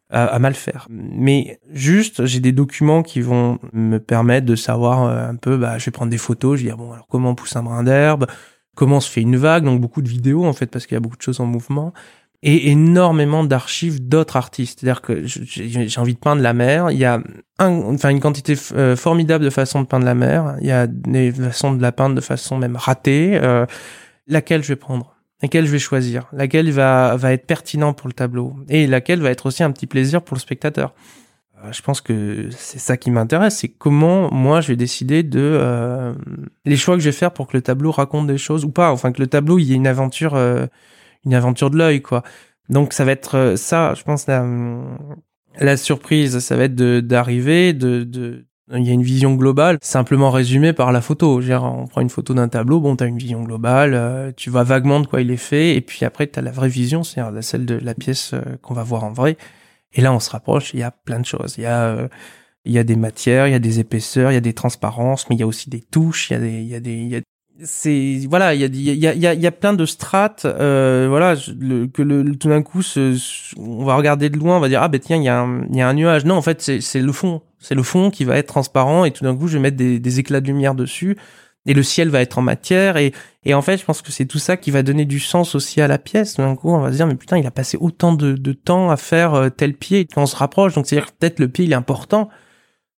à, 0.09 0.37
mal 0.39 0.53
faire. 0.53 0.87
Mais 0.89 1.59
juste, 1.73 2.25
j'ai 2.25 2.39
des 2.39 2.51
documents 2.51 3.03
qui 3.03 3.21
vont 3.21 3.59
me 3.73 3.97
permettre 3.97 4.45
de 4.45 4.55
savoir 4.55 5.03
euh, 5.03 5.29
un 5.29 5.35
peu, 5.35 5.57
bah, 5.57 5.77
je 5.77 5.85
vais 5.85 5.91
prendre 5.91 6.11
des 6.11 6.17
photos, 6.17 6.59
je 6.59 6.63
vais 6.63 6.69
dire, 6.69 6.77
bon, 6.77 6.93
alors 6.93 7.07
comment 7.07 7.33
pousse 7.33 7.55
un 7.55 7.63
brin 7.63 7.83
d'herbe, 7.83 8.27
comment 8.75 8.99
se 8.99 9.09
fait 9.09 9.21
une 9.21 9.37
vague, 9.37 9.63
donc 9.63 9.81
beaucoup 9.81 10.01
de 10.01 10.09
vidéos 10.09 10.45
en 10.45 10.53
fait 10.53 10.67
parce 10.67 10.85
qu'il 10.85 10.95
y 10.95 10.97
a 10.97 11.01
beaucoup 11.01 11.17
de 11.17 11.21
choses 11.21 11.39
en 11.39 11.45
mouvement 11.45 11.93
et 12.43 12.69
énormément 12.69 13.43
d'archives 13.43 14.07
d'autres 14.07 14.35
artistes. 14.35 14.79
C'est-à-dire 14.79 15.01
que 15.01 15.23
j'ai 15.25 15.99
envie 15.99 16.13
de 16.13 16.19
peindre 16.19 16.43
la 16.43 16.53
mer, 16.53 16.91
il 16.91 16.99
y 16.99 17.05
a 17.05 17.19
une 17.59 18.19
quantité 18.19 18.55
euh, 18.73 18.95
formidable 18.95 19.43
de 19.43 19.49
façons 19.49 19.81
de 19.81 19.87
peindre 19.87 20.05
la 20.05 20.13
mer, 20.13 20.55
il 20.61 20.67
y 20.67 20.71
a 20.71 20.85
des 20.85 21.31
façons 21.31 21.73
de 21.73 21.81
la 21.81 21.91
peindre 21.91 22.13
de 22.13 22.21
façon 22.21 22.57
même 22.57 22.75
ratée. 22.75 23.39
Euh, 23.41 23.65
laquelle 24.27 24.61
je 24.61 24.67
vais 24.67 24.75
prendre? 24.75 25.15
Laquelle 25.41 25.65
je 25.65 25.71
vais 25.71 25.79
choisir? 25.79 26.27
Laquelle 26.33 26.69
va, 26.71 27.15
va 27.15 27.33
être 27.33 27.47
pertinent 27.47 27.93
pour 27.93 28.07
le 28.07 28.13
tableau? 28.13 28.55
Et 28.69 28.85
laquelle 28.85 29.21
va 29.21 29.31
être 29.31 29.47
aussi 29.47 29.63
un 29.63 29.71
petit 29.71 29.87
plaisir 29.87 30.21
pour 30.21 30.35
le 30.35 30.41
spectateur? 30.41 30.93
Je 31.71 31.81
pense 31.81 32.01
que 32.01 32.49
c'est 32.51 32.79
ça 32.79 32.97
qui 32.97 33.11
m'intéresse, 33.11 33.57
c'est 33.59 33.69
comment 33.69 34.31
moi 34.31 34.61
je 34.61 34.69
vais 34.69 34.75
décider 34.75 35.23
de 35.23 35.39
euh, 35.39 36.13
les 36.65 36.75
choix 36.77 36.95
que 36.95 37.01
je 37.01 37.09
vais 37.09 37.15
faire 37.15 37.31
pour 37.31 37.47
que 37.47 37.57
le 37.57 37.61
tableau 37.61 37.91
raconte 37.91 38.27
des 38.27 38.37
choses 38.37 38.65
ou 38.65 38.71
pas, 38.71 38.91
enfin 38.91 39.11
que 39.11 39.21
le 39.21 39.27
tableau 39.27 39.59
il 39.59 39.65
y 39.65 39.73
ait 39.73 39.75
une 39.75 39.87
aventure, 39.87 40.35
euh, 40.35 40.65
une 41.25 41.33
aventure 41.33 41.69
de 41.69 41.77
l'œil 41.77 42.01
quoi. 42.01 42.23
Donc 42.69 42.93
ça 42.93 43.05
va 43.05 43.11
être 43.11 43.53
ça, 43.57 43.93
je 43.95 44.03
pense 44.03 44.27
la, 44.27 45.77
surprise, 45.77 46.39
ça 46.39 46.57
va 46.57 46.63
être 46.63 46.75
d'arriver, 46.75 47.73
de, 47.73 48.03
de, 48.03 48.45
il 48.73 48.85
y 48.85 48.89
a 48.89 48.93
une 48.93 49.03
vision 49.03 49.35
globale, 49.35 49.77
simplement 49.81 50.31
résumée 50.31 50.73
par 50.73 50.91
la 50.91 51.01
photo. 51.01 51.39
Dire, 51.39 51.63
on 51.63 51.85
prend 51.85 52.01
une 52.01 52.09
photo 52.09 52.33
d'un 52.33 52.47
tableau, 52.47 52.79
bon, 52.79 52.95
t'as 52.95 53.05
une 53.05 53.17
vision 53.17 53.43
globale, 53.43 54.33
tu 54.35 54.49
vois 54.49 54.63
vaguement 54.63 54.99
de 54.99 55.07
quoi 55.07 55.21
il 55.21 55.31
est 55.31 55.37
fait, 55.37 55.75
et 55.75 55.81
puis 55.81 56.05
après 56.05 56.27
t'as 56.27 56.41
la 56.41 56.51
vraie 56.51 56.69
vision, 56.69 57.03
c'est-à-dire 57.03 57.43
celle 57.43 57.65
de 57.65 57.75
la 57.75 57.93
pièce 57.93 58.33
qu'on 58.61 58.73
va 58.73 58.83
voir 58.83 59.03
en 59.03 59.13
vrai. 59.13 59.37
Et 59.95 60.01
là, 60.01 60.13
on 60.13 60.19
se 60.19 60.29
rapproche, 60.29 60.73
il 60.73 60.79
y 60.81 60.83
a 60.83 60.91
plein 60.91 61.19
de 61.19 61.25
choses. 61.25 61.55
Il 61.57 61.63
y 61.63 61.65
a, 61.65 61.85
euh, 61.85 62.07
il 62.65 62.73
y 62.73 62.79
a 62.79 62.83
des 62.83 62.95
matières, 62.95 63.47
il 63.47 63.51
y 63.51 63.55
a 63.55 63.59
des 63.59 63.79
épaisseurs, 63.79 64.31
il 64.31 64.35
y 64.35 64.37
a 64.37 64.41
des 64.41 64.53
transparences, 64.53 65.29
mais 65.29 65.35
il 65.35 65.39
y 65.39 65.43
a 65.43 65.47
aussi 65.47 65.69
des 65.69 65.81
touches, 65.81 66.29
il 66.29 66.33
y 66.33 66.35
a 66.35 66.39
des, 66.39 66.61
il 66.61 66.67
y 66.67 66.75
a 66.75 66.79
des, 66.79 66.93
il 66.93 67.07
y 67.07 67.15
a 67.15 67.21
c'est 67.63 68.19
voilà 68.29 68.53
il 68.53 68.59
y 68.59 68.63
a 68.65 68.67
il 68.67 68.99
y 68.99 69.07
a 69.07 69.33
y 69.33 69.39
y 69.39 69.47
a 69.47 69.51
plein 69.51 69.71
de 69.71 69.85
strates 69.85 70.43
euh, 70.43 71.05
voilà 71.07 71.35
que 71.37 72.01
le, 72.01 72.35
tout 72.35 72.49
d'un 72.49 72.61
coup 72.61 72.81
ce, 72.81 73.17
on 73.57 73.85
va 73.85 73.95
regarder 73.95 74.29
de 74.29 74.37
loin 74.37 74.57
on 74.57 74.59
va 74.59 74.67
dire 74.67 74.83
ah 74.83 74.89
ben 74.89 74.99
tiens 74.99 75.15
il 75.15 75.23
y 75.23 75.29
a 75.29 75.39
un 75.39 75.65
il 75.69 75.77
y 75.77 75.81
a 75.81 75.87
un 75.87 75.93
nuage 75.93 76.25
non 76.25 76.35
en 76.35 76.41
fait 76.41 76.61
c'est 76.61 76.81
c'est 76.81 76.99
le 76.99 77.13
fond 77.13 77.43
c'est 77.59 77.75
le 77.75 77.83
fond 77.83 78.11
qui 78.11 78.25
va 78.25 78.35
être 78.35 78.47
transparent 78.47 79.05
et 79.05 79.11
tout 79.11 79.23
d'un 79.23 79.37
coup 79.37 79.47
je 79.47 79.53
vais 79.53 79.61
mettre 79.61 79.77
des 79.77 80.19
éclats 80.19 80.41
de 80.41 80.47
lumière 80.47 80.75
dessus 80.75 81.15
et 81.65 81.73
le 81.73 81.83
ciel 81.83 82.09
va 82.09 82.21
être 82.21 82.37
en 82.37 82.41
matière. 82.41 82.97
Et 82.97 83.13
et 83.43 83.53
en 83.53 83.61
fait 83.61 83.77
je 83.77 83.85
pense 83.85 84.01
que 84.01 84.11
c'est 84.11 84.25
tout 84.25 84.39
ça 84.39 84.57
qui 84.57 84.71
va 84.71 84.83
donner 84.83 85.05
du 85.05 85.19
sens 85.19 85.55
aussi 85.55 85.81
à 85.81 85.87
la 85.87 85.97
pièce. 85.97 86.37
D'un 86.37 86.55
coup 86.55 86.71
on 86.71 86.79
va 86.79 86.91
se 86.91 86.97
dire 86.97 87.07
mais 87.07 87.15
putain 87.15 87.37
il 87.37 87.45
a 87.45 87.51
passé 87.51 87.77
autant 87.79 88.13
de, 88.13 88.33
de 88.33 88.53
temps 88.53 88.89
à 88.89 88.97
faire 88.97 89.33
euh, 89.33 89.49
tel 89.49 89.73
pied. 89.73 90.05
Quand 90.05 90.23
on 90.23 90.27
se 90.27 90.35
rapproche 90.35 90.75
donc 90.75 90.87
c'est 90.87 90.97
à 90.97 91.01
dire 91.01 91.11
peut-être 91.11 91.39
le 91.39 91.47
pied 91.47 91.65
il 91.65 91.71
est 91.71 91.75
important. 91.75 92.29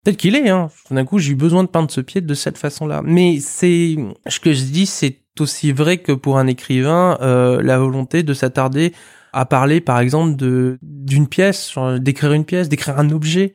Peut-être 0.03 0.17
qu'il 0.17 0.35
est 0.35 0.49
hein. 0.49 0.69
D'un 0.91 1.05
coup 1.05 1.19
j'ai 1.19 1.31
eu 1.31 1.35
besoin 1.35 1.63
de 1.63 1.69
peindre 1.69 1.89
ce 1.89 2.01
pied 2.01 2.21
de 2.21 2.33
cette 2.33 2.57
façon 2.57 2.87
là 2.87 3.01
mais 3.03 3.39
c'est 3.39 3.95
ce 4.27 4.39
que 4.39 4.53
je 4.53 4.63
dis 4.63 4.85
c'est 4.85 5.19
aussi 5.39 5.71
vrai 5.71 5.97
que 5.97 6.11
pour 6.11 6.37
un 6.37 6.47
écrivain 6.47 7.17
euh, 7.21 7.61
la 7.61 7.77
volonté 7.77 8.23
de 8.23 8.33
s'attarder 8.33 8.93
à 9.33 9.45
parler 9.45 9.81
par 9.81 9.99
exemple 9.99 10.37
de 10.37 10.79
d'une 10.81 11.27
pièce 11.27 11.73
d'écrire 11.97 12.31
une 12.31 12.45
pièce 12.45 12.69
d'écrire 12.69 12.97
un 12.97 13.09
objet 13.09 13.53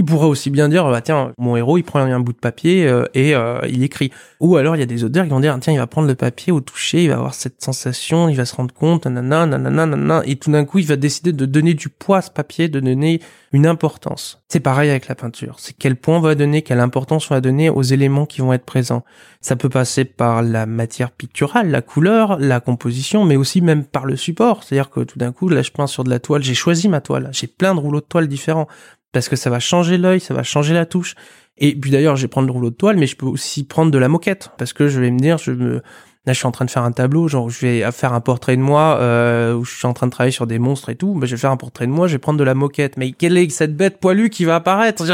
il 0.00 0.04
pourrait 0.06 0.28
aussi 0.28 0.48
bien 0.48 0.70
dire, 0.70 0.88
bah 0.88 1.02
tiens, 1.02 1.34
mon 1.36 1.56
héros, 1.56 1.76
il 1.76 1.82
prend 1.82 2.00
un 2.00 2.20
bout 2.20 2.32
de 2.32 2.38
papier 2.38 2.88
euh, 2.88 3.04
et 3.12 3.34
euh, 3.34 3.60
il 3.68 3.82
écrit. 3.82 4.10
Ou 4.40 4.56
alors 4.56 4.74
il 4.74 4.78
y 4.78 4.82
a 4.82 4.86
des 4.86 5.04
auteurs 5.04 5.24
qui 5.24 5.30
vont 5.30 5.40
dire, 5.40 5.54
tiens, 5.60 5.74
il 5.74 5.78
va 5.78 5.86
prendre 5.86 6.08
le 6.08 6.14
papier 6.14 6.54
au 6.54 6.62
toucher, 6.62 7.04
il 7.04 7.08
va 7.10 7.16
avoir 7.16 7.34
cette 7.34 7.62
sensation, 7.62 8.30
il 8.30 8.34
va 8.34 8.46
se 8.46 8.54
rendre 8.56 8.72
compte, 8.72 9.04
nanana, 9.04 9.44
nanana, 9.44 9.84
nanana, 9.84 10.22
et 10.24 10.36
tout 10.36 10.50
d'un 10.50 10.64
coup, 10.64 10.78
il 10.78 10.86
va 10.86 10.96
décider 10.96 11.34
de 11.34 11.44
donner 11.44 11.74
du 11.74 11.90
poids 11.90 12.16
à 12.16 12.22
ce 12.22 12.30
papier, 12.30 12.68
de 12.68 12.80
donner 12.80 13.20
une 13.52 13.66
importance. 13.66 14.40
C'est 14.48 14.60
pareil 14.60 14.88
avec 14.88 15.06
la 15.06 15.14
peinture. 15.14 15.56
C'est 15.58 15.76
quel 15.76 15.96
point 15.96 16.16
on 16.16 16.20
va 16.20 16.34
donner, 16.34 16.62
quelle 16.62 16.80
importance 16.80 17.30
on 17.30 17.34
va 17.34 17.42
donner 17.42 17.68
aux 17.68 17.82
éléments 17.82 18.24
qui 18.24 18.40
vont 18.40 18.54
être 18.54 18.64
présents. 18.64 19.04
Ça 19.42 19.54
peut 19.54 19.68
passer 19.68 20.06
par 20.06 20.42
la 20.42 20.64
matière 20.64 21.10
picturale, 21.10 21.70
la 21.70 21.82
couleur, 21.82 22.38
la 22.38 22.60
composition, 22.60 23.26
mais 23.26 23.36
aussi 23.36 23.60
même 23.60 23.84
par 23.84 24.06
le 24.06 24.16
support. 24.16 24.64
C'est-à-dire 24.64 24.88
que 24.88 25.00
tout 25.00 25.18
d'un 25.18 25.32
coup, 25.32 25.50
là, 25.50 25.60
je 25.60 25.70
peins 25.70 25.86
sur 25.86 26.04
de 26.04 26.10
la 26.10 26.20
toile, 26.20 26.42
j'ai 26.42 26.54
choisi 26.54 26.88
ma 26.88 27.02
toile, 27.02 27.28
j'ai 27.32 27.48
plein 27.48 27.74
de 27.74 27.80
rouleaux 27.80 28.00
de 28.00 28.06
toile 28.06 28.28
différents 28.28 28.68
parce 29.12 29.28
que 29.28 29.36
ça 29.36 29.50
va 29.50 29.58
changer 29.58 29.98
l'œil, 29.98 30.20
ça 30.20 30.34
va 30.34 30.42
changer 30.42 30.74
la 30.74 30.86
touche. 30.86 31.14
Et 31.58 31.74
puis 31.74 31.90
d'ailleurs, 31.90 32.16
je 32.16 32.22
vais 32.22 32.28
prendre 32.28 32.46
le 32.46 32.52
rouleau 32.52 32.70
de 32.70 32.76
toile, 32.76 32.96
mais 32.96 33.06
je 33.06 33.16
peux 33.16 33.26
aussi 33.26 33.64
prendre 33.64 33.90
de 33.90 33.98
la 33.98 34.08
moquette, 34.08 34.50
parce 34.56 34.72
que 34.72 34.88
je 34.88 35.00
vais 35.00 35.10
me 35.10 35.18
dire, 35.18 35.38
je 35.38 35.52
me, 35.52 35.82
là, 36.26 36.32
je 36.32 36.38
suis 36.38 36.46
en 36.46 36.52
train 36.52 36.64
de 36.64 36.70
faire 36.70 36.84
un 36.84 36.92
tableau, 36.92 37.28
genre, 37.28 37.50
je 37.50 37.60
vais 37.60 37.92
faire 37.92 38.12
un 38.12 38.20
portrait 38.20 38.56
de 38.56 38.62
moi, 38.62 38.98
euh, 39.00 39.54
où 39.54 39.64
je 39.64 39.76
suis 39.76 39.86
en 39.86 39.92
train 39.92 40.06
de 40.06 40.12
travailler 40.12 40.32
sur 40.32 40.46
des 40.46 40.58
monstres 40.58 40.88
et 40.90 40.96
tout, 40.96 41.14
bah, 41.14 41.26
je 41.26 41.34
vais 41.34 41.40
faire 41.40 41.50
un 41.50 41.56
portrait 41.56 41.86
de 41.86 41.92
moi, 41.92 42.06
je 42.06 42.12
vais 42.12 42.18
prendre 42.18 42.38
de 42.38 42.44
la 42.44 42.54
moquette. 42.54 42.96
Mais 42.96 43.12
quelle 43.12 43.36
est 43.36 43.48
cette 43.50 43.76
bête 43.76 44.00
poilue 44.00 44.28
qui 44.28 44.44
va 44.44 44.56
apparaître? 44.56 45.04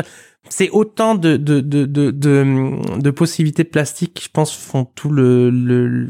C'est 0.49 0.71
autant 0.71 1.17
de, 1.17 1.37
de, 1.37 1.61
de, 1.61 1.87
de, 1.87 2.13
de, 2.13 3.11
possibilités 3.11 3.65
plastiques 3.65 4.15
qui, 4.15 4.25
je 4.25 4.31
pense, 4.31 4.55
font 4.55 4.85
tout 4.85 5.11
le, 5.11 5.51
le, 5.51 6.09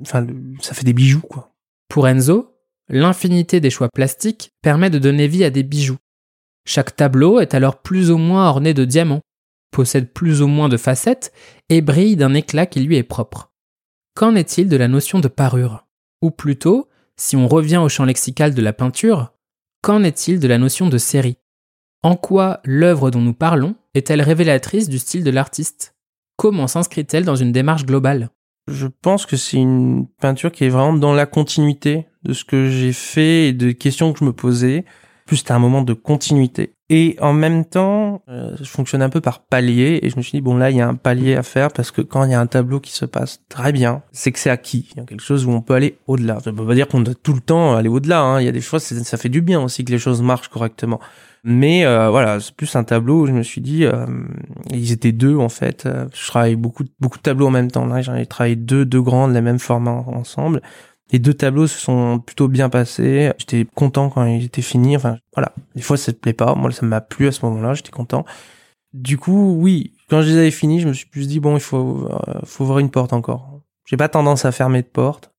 enfin, 0.00 0.26
ça 0.60 0.74
fait 0.74 0.84
des 0.84 0.92
bijoux, 0.92 1.20
quoi. 1.20 1.52
Pour 1.88 2.08
Enzo, 2.08 2.56
l'infinité 2.88 3.60
des 3.60 3.70
choix 3.70 3.88
plastiques 3.88 4.50
permet 4.62 4.90
de 4.90 4.98
donner 4.98 5.28
vie 5.28 5.44
à 5.44 5.50
des 5.50 5.62
bijoux 5.62 5.98
chaque 6.64 6.96
tableau 6.96 7.40
est 7.40 7.54
alors 7.54 7.82
plus 7.82 8.10
ou 8.10 8.18
moins 8.18 8.48
orné 8.48 8.74
de 8.74 8.84
diamants, 8.84 9.22
possède 9.70 10.12
plus 10.12 10.42
ou 10.42 10.46
moins 10.46 10.68
de 10.68 10.76
facettes 10.76 11.32
et 11.68 11.80
brille 11.80 12.16
d'un 12.16 12.34
éclat 12.34 12.66
qui 12.66 12.80
lui 12.80 12.96
est 12.96 13.02
propre. 13.02 13.52
Qu'en 14.14 14.34
est-il 14.34 14.68
de 14.68 14.76
la 14.76 14.88
notion 14.88 15.20
de 15.20 15.28
parure? 15.28 15.86
Ou 16.22 16.30
plutôt, 16.30 16.88
si 17.16 17.36
on 17.36 17.48
revient 17.48 17.76
au 17.76 17.88
champ 17.88 18.04
lexical 18.04 18.54
de 18.54 18.62
la 18.62 18.72
peinture, 18.72 19.32
qu'en 19.82 20.02
est-il 20.02 20.40
de 20.40 20.48
la 20.48 20.58
notion 20.58 20.88
de 20.88 20.98
série? 20.98 21.38
En 22.02 22.16
quoi 22.16 22.60
l'œuvre 22.64 23.10
dont 23.10 23.20
nous 23.20 23.34
parlons 23.34 23.74
est-elle 23.94 24.22
révélatrice 24.22 24.88
du 24.88 24.98
style 24.98 25.24
de 25.24 25.30
l'artiste? 25.30 25.96
Comment 26.36 26.66
s'inscrit-elle 26.66 27.24
dans 27.24 27.36
une 27.36 27.52
démarche 27.52 27.84
globale? 27.84 28.30
Je 28.68 28.86
pense 28.86 29.26
que 29.26 29.36
c'est 29.36 29.56
une 29.56 30.06
peinture 30.20 30.52
qui 30.52 30.64
est 30.64 30.68
vraiment 30.68 30.92
dans 30.92 31.14
la 31.14 31.26
continuité 31.26 32.06
de 32.22 32.32
ce 32.32 32.44
que 32.44 32.68
j'ai 32.68 32.92
fait 32.92 33.48
et 33.48 33.52
des 33.52 33.74
questions 33.74 34.12
que 34.12 34.20
je 34.20 34.24
me 34.24 34.32
posais. 34.32 34.84
Plus 35.28 35.36
c'était 35.36 35.52
un 35.52 35.58
moment 35.58 35.82
de 35.82 35.92
continuité. 35.92 36.72
Et 36.88 37.18
en 37.20 37.34
même 37.34 37.66
temps, 37.66 38.22
euh, 38.30 38.56
je 38.58 38.64
fonctionne 38.64 39.02
un 39.02 39.10
peu 39.10 39.20
par 39.20 39.40
palier 39.40 40.00
et 40.02 40.08
je 40.08 40.16
me 40.16 40.22
suis 40.22 40.38
dit 40.38 40.40
bon 40.40 40.56
là 40.56 40.70
il 40.70 40.78
y 40.78 40.80
a 40.80 40.88
un 40.88 40.94
palier 40.94 41.36
à 41.36 41.42
faire 41.42 41.70
parce 41.70 41.90
que 41.90 42.00
quand 42.00 42.24
il 42.24 42.30
y 42.30 42.34
a 42.34 42.40
un 42.40 42.46
tableau 42.46 42.80
qui 42.80 42.92
se 42.92 43.04
passe 43.04 43.42
très 43.50 43.72
bien, 43.72 44.00
c'est 44.10 44.32
que 44.32 44.38
c'est 44.38 44.48
acquis. 44.48 44.88
Il 44.92 44.96
y 44.96 45.00
a 45.02 45.04
quelque 45.04 45.22
chose 45.22 45.44
où 45.44 45.50
on 45.50 45.60
peut 45.60 45.74
aller 45.74 45.98
au-delà. 46.06 46.40
Ça 46.40 46.50
veut 46.50 46.66
pas 46.66 46.74
dire 46.74 46.88
qu'on 46.88 47.00
doit 47.00 47.14
tout 47.14 47.34
le 47.34 47.42
temps 47.42 47.74
aller 47.74 47.90
au-delà. 47.90 48.22
Hein. 48.22 48.40
Il 48.40 48.46
y 48.46 48.48
a 48.48 48.52
des 48.52 48.62
choses, 48.62 48.84
ça 48.84 49.16
fait 49.18 49.28
du 49.28 49.42
bien 49.42 49.60
aussi 49.60 49.84
que 49.84 49.92
les 49.92 49.98
choses 49.98 50.22
marchent 50.22 50.48
correctement. 50.48 50.98
Mais 51.44 51.84
euh, 51.84 52.08
voilà, 52.08 52.40
c'est 52.40 52.54
plus 52.54 52.74
un 52.74 52.84
tableau 52.84 53.20
où 53.20 53.26
je 53.26 53.32
me 53.32 53.42
suis 53.42 53.60
dit, 53.60 53.84
euh, 53.84 54.06
ils 54.70 54.92
étaient 54.92 55.12
deux 55.12 55.36
en 55.36 55.50
fait. 55.50 55.86
Je 56.14 56.26
travaille 56.26 56.56
beaucoup, 56.56 56.84
beaucoup 57.00 57.18
de 57.18 57.22
tableaux 57.22 57.48
en 57.48 57.50
même 57.50 57.70
temps. 57.70 57.84
Là, 57.84 58.00
j'en 58.00 58.14
ai 58.14 58.24
travaillé 58.24 58.56
deux, 58.56 58.86
deux 58.86 59.02
grands 59.02 59.28
de 59.28 59.34
la 59.34 59.42
même 59.42 59.58
format 59.58 59.90
ensemble. 60.06 60.62
Les 61.10 61.18
deux 61.18 61.34
tableaux 61.34 61.66
se 61.66 61.78
sont 61.78 62.18
plutôt 62.18 62.48
bien 62.48 62.68
passés. 62.68 63.32
J'étais 63.38 63.66
content 63.74 64.10
quand 64.10 64.24
ils 64.26 64.44
étaient 64.44 64.62
finis. 64.62 64.96
Enfin, 64.96 65.18
voilà. 65.34 65.52
Des 65.74 65.82
fois, 65.82 65.96
ça 65.96 66.12
te 66.12 66.18
plaît 66.18 66.34
pas. 66.34 66.54
Moi, 66.54 66.70
ça 66.70 66.84
m'a 66.84 67.00
plu 67.00 67.26
à 67.28 67.32
ce 67.32 67.44
moment-là. 67.46 67.74
J'étais 67.74 67.90
content. 67.90 68.24
Du 68.92 69.18
coup, 69.18 69.56
oui, 69.58 69.94
quand 70.08 70.22
je 70.22 70.28
les 70.28 70.36
avais 70.36 70.50
finis, 70.50 70.80
je 70.80 70.88
me 70.88 70.92
suis 70.92 71.06
plus 71.06 71.28
dit 71.28 71.40
bon, 71.40 71.56
il 71.56 71.60
faut, 71.60 72.08
euh, 72.10 72.40
faut 72.44 72.64
ouvrir 72.64 72.78
une 72.78 72.90
porte 72.90 73.12
encore. 73.12 73.60
J'ai 73.84 73.96
pas 73.96 74.08
tendance 74.08 74.44
à 74.44 74.52
fermer 74.52 74.82
de 74.82 74.86
porte 74.86 75.30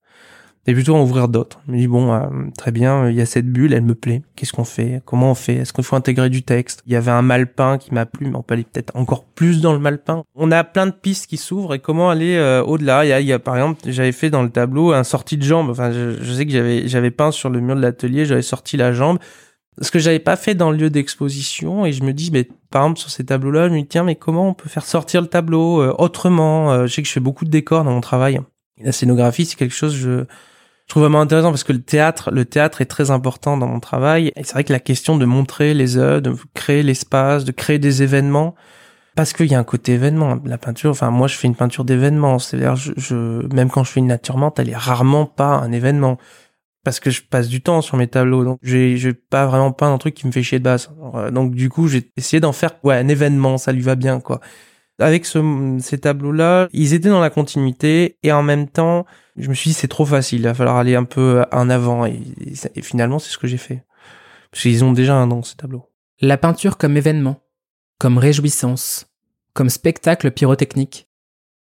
et 0.70 0.74
plutôt 0.76 0.96
en 0.96 1.02
ouvrir 1.02 1.30
d'autres. 1.30 1.60
Je 1.66 1.72
me 1.72 1.78
dis 1.78 1.88
bon, 1.88 2.14
euh, 2.14 2.28
très 2.56 2.72
bien, 2.72 3.10
il 3.10 3.16
y 3.16 3.22
a 3.22 3.26
cette 3.26 3.48
bulle, 3.48 3.74
elle 3.74 3.82
me 3.82 3.96
plaît. 3.96 4.22
Qu'est-ce 4.36 4.54
qu'on 4.54 4.66
fait? 4.66 5.02
Comment 5.04 5.32
on 5.32 5.36
fait? 5.36 5.56
Est-ce 5.56 5.74
qu'il 5.74 5.84
faut 5.84 5.96
intégrer 5.96 6.30
du 6.30 6.44
texte? 6.44 6.84
Il 6.86 6.94
y 6.94 6.96
avait 6.96 7.10
un 7.10 7.24
malpin 7.24 7.80
qui 7.80 7.92
m'a 7.92 8.06
plu, 8.06 8.28
mais 8.28 8.36
on 8.36 8.44
peut 8.44 8.54
aller 8.54 8.66
peut-être 8.66 8.96
encore 8.96 9.26
plus 9.26 9.62
dans 9.62 9.74
le 9.74 9.80
malpin. 9.80 10.24
On 10.36 10.52
a 10.52 10.64
plein 10.64 10.86
de 10.86 10.92
pistes 10.92 11.26
qui 11.26 11.38
s'ouvrent 11.38 11.74
et 11.74 11.80
comment 11.80 12.12
aller 12.12 12.36
euh, 12.36 12.62
au-delà? 12.62 13.04
Il 13.04 13.08
y 13.08 13.14
a, 13.14 13.20
y 13.20 13.34
a 13.34 13.40
par 13.40 13.56
exemple, 13.56 13.82
j'avais 13.88 14.12
fait 14.12 14.30
dans 14.30 14.44
le 14.44 14.52
tableau 14.52 14.92
un 14.94 15.04
sorti 15.04 15.38
de 15.38 15.44
jambe. 15.44 15.72
Enfin, 15.72 15.92
je, 15.92 16.22
je 16.22 16.34
sais 16.34 16.46
que 16.46 16.52
j'avais 16.52 16.88
j'avais 16.88 17.10
peint 17.10 17.32
sur 17.32 17.50
le 17.50 17.62
mur 17.62 17.76
de 17.76 17.82
l'atelier, 17.82 18.26
j'avais 18.26 18.44
sorti 18.44 18.78
la 18.78 18.94
jambe. 18.94 19.18
Ce 19.82 19.90
que 19.90 19.98
j'avais 19.98 20.20
pas 20.20 20.36
fait 20.36 20.54
dans 20.54 20.70
le 20.70 20.78
lieu 20.78 20.92
d'exposition 20.92 21.88
et 21.88 21.94
je 21.94 22.04
me 22.04 22.14
dis, 22.14 22.30
mais 22.32 22.48
par 22.70 22.84
exemple 22.84 23.00
sur 23.00 23.10
ces 23.10 23.26
tableaux-là, 23.26 23.70
je 23.70 23.74
me 23.74 23.80
dis 23.80 23.88
tiens, 23.88 24.04
mais 24.04 24.16
comment 24.16 24.50
on 24.50 24.54
peut 24.54 24.70
faire 24.70 24.86
sortir 24.86 25.22
le 25.22 25.28
tableau 25.28 25.82
euh, 25.82 25.96
autrement? 25.98 26.86
Je 26.86 26.94
sais 26.94 27.02
que 27.02 27.08
je 27.08 27.14
fais 27.14 27.20
beaucoup 27.20 27.46
de 27.46 27.50
décors 27.50 27.84
dans 27.84 27.92
mon 27.92 28.02
travail. 28.02 28.40
la 28.84 28.92
scénographie, 28.92 29.46
c'est 29.46 29.56
quelque 29.56 29.74
chose 29.74 29.96
je 29.96 30.26
je 30.90 30.94
trouve 30.94 31.04
vraiment 31.04 31.22
intéressant 31.22 31.52
parce 31.52 31.64
que 31.64 31.72
le 31.72 31.84
théâtre, 31.84 32.32
le 32.32 32.46
théâtre 32.46 32.82
est 32.82 32.88
très 32.88 33.12
important 33.12 33.58
dans 33.58 33.68
mon 33.68 33.80
travail. 33.80 34.32
Et 34.36 34.44
c'est 34.44 34.54
vrai 34.54 34.64
que 34.64 34.74
la 34.74 34.80
question 34.80 35.20
de 35.20 35.26
montrer 35.26 35.76
les 35.76 35.98
œuvres, 35.98 36.22
de 36.22 36.36
créer 36.56 36.82
l'espace, 36.82 37.46
de 37.46 37.52
créer 37.52 37.78
des 37.78 38.02
événements, 38.02 38.56
parce 39.16 39.34
qu'il 39.34 39.46
y 39.46 39.54
a 39.54 39.60
un 39.60 39.64
côté 39.64 39.94
événement. 39.94 40.40
La 40.46 40.58
peinture, 40.58 40.90
enfin 40.90 41.12
moi 41.12 41.28
je 41.28 41.36
fais 41.36 41.46
une 41.48 41.54
peinture 41.54 41.86
d'événement. 41.86 42.40
C'est-à-dire, 42.40 42.76
je, 42.76 42.94
je, 42.98 43.16
même 43.54 43.70
quand 43.70 43.84
je 43.84 43.92
fais 43.92 44.00
une 44.00 44.08
nature 44.08 44.38
morte, 44.38 44.58
elle 44.58 44.70
est 44.70 44.76
rarement 44.76 45.28
pas 45.28 45.58
un 45.58 45.72
événement 45.72 46.18
parce 46.84 47.00
que 47.00 47.12
je 47.12 47.22
passe 47.22 47.50
du 47.50 47.62
temps 47.62 47.84
sur 47.84 47.96
mes 47.96 48.08
tableaux. 48.08 48.44
Donc 48.44 48.58
j'ai, 48.64 48.98
j'ai 48.98 49.14
pas 49.14 49.46
vraiment 49.46 49.72
peint 49.72 49.94
un 49.94 50.00
truc 50.00 50.16
qui 50.16 50.26
me 50.26 50.32
fait 50.32 50.42
chier 50.42 50.58
de 50.58 50.64
base. 50.64 50.90
Euh, 51.14 51.30
donc 51.30 51.54
du 51.54 51.70
coup 51.70 51.88
j'ai 51.88 52.12
essayé 52.18 52.40
d'en 52.40 52.52
faire 52.52 52.72
ouais 52.84 52.96
un 52.96 53.10
événement, 53.10 53.60
ça 53.60 53.74
lui 53.74 53.82
va 53.84 53.94
bien 53.94 54.20
quoi. 54.20 54.40
Avec 55.00 55.26
ce, 55.26 55.78
ces 55.80 56.00
tableaux-là, 56.00 56.68
ils 56.74 56.94
étaient 56.94 57.10
dans 57.10 57.22
la 57.22 57.30
continuité 57.30 58.18
et 58.24 58.32
en 58.32 58.44
même 58.44 58.68
temps 58.68 59.06
je 59.40 59.50
me 59.50 59.54
suis 59.54 59.70
dit 59.70 59.74
c'est 59.74 59.88
trop 59.88 60.06
facile, 60.06 60.40
il 60.40 60.44
va 60.44 60.54
falloir 60.54 60.78
aller 60.78 60.96
un 60.96 61.06
peu 61.06 61.46
en 61.52 61.70
avant 61.70 62.06
et, 62.06 62.22
finalement 62.82 63.20
c'est 63.20 63.32
ce 63.32 63.38
que 63.38 63.48
j'ai 63.48 63.58
fait. 63.58 63.84
Parce 64.52 64.64
qu'ils 64.64 64.84
ont 64.84 64.92
déjà 64.92 65.16
un 65.16 65.28
nom 65.28 65.44
ces 65.44 65.56
tableaux. 65.56 65.90
La 66.22 66.38
peinture 66.38 66.78
comme 66.78 66.98
événement, 66.98 67.42
comme 67.98 68.18
réjouissance, 68.18 69.08
comme 69.54 69.70
spectacle 69.70 70.32
pyrotechnique. 70.32 71.08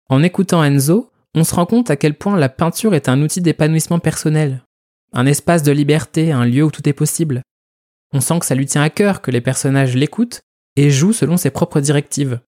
En 0.10 0.24
écoutant 0.24 0.64
Enzo, 0.64 1.12
on 1.34 1.44
se 1.44 1.56
rend 1.56 1.66
compte 1.66 1.92
à 1.92 1.98
quel 1.98 2.16
point 2.16 2.38
la 2.38 2.50
peinture 2.50 2.96
est 2.96 3.10
un 3.10 3.22
outil 3.22 3.42
d'épanouissement 3.42 4.00
personnel, 4.00 4.64
un 5.12 5.26
espace 5.26 5.64
de 5.64 5.72
liberté, 5.72 6.32
un 6.32 6.46
lieu 6.46 6.64
où 6.64 6.72
tout 6.72 6.88
est 6.88 6.94
possible. 6.94 7.42
On 8.14 8.22
sent 8.22 8.40
que 8.40 8.46
ça 8.46 8.56
lui 8.56 8.66
tient 8.66 8.84
à 8.84 8.90
cœur 8.90 9.22
que 9.22 9.32
les 9.32 9.42
personnages 9.42 9.96
l'écoutent 9.96 10.42
et 10.78 10.90
jouent 10.90 11.14
selon 11.14 11.36
ses 11.36 11.50
propres 11.50 11.82
directives. 11.82 12.40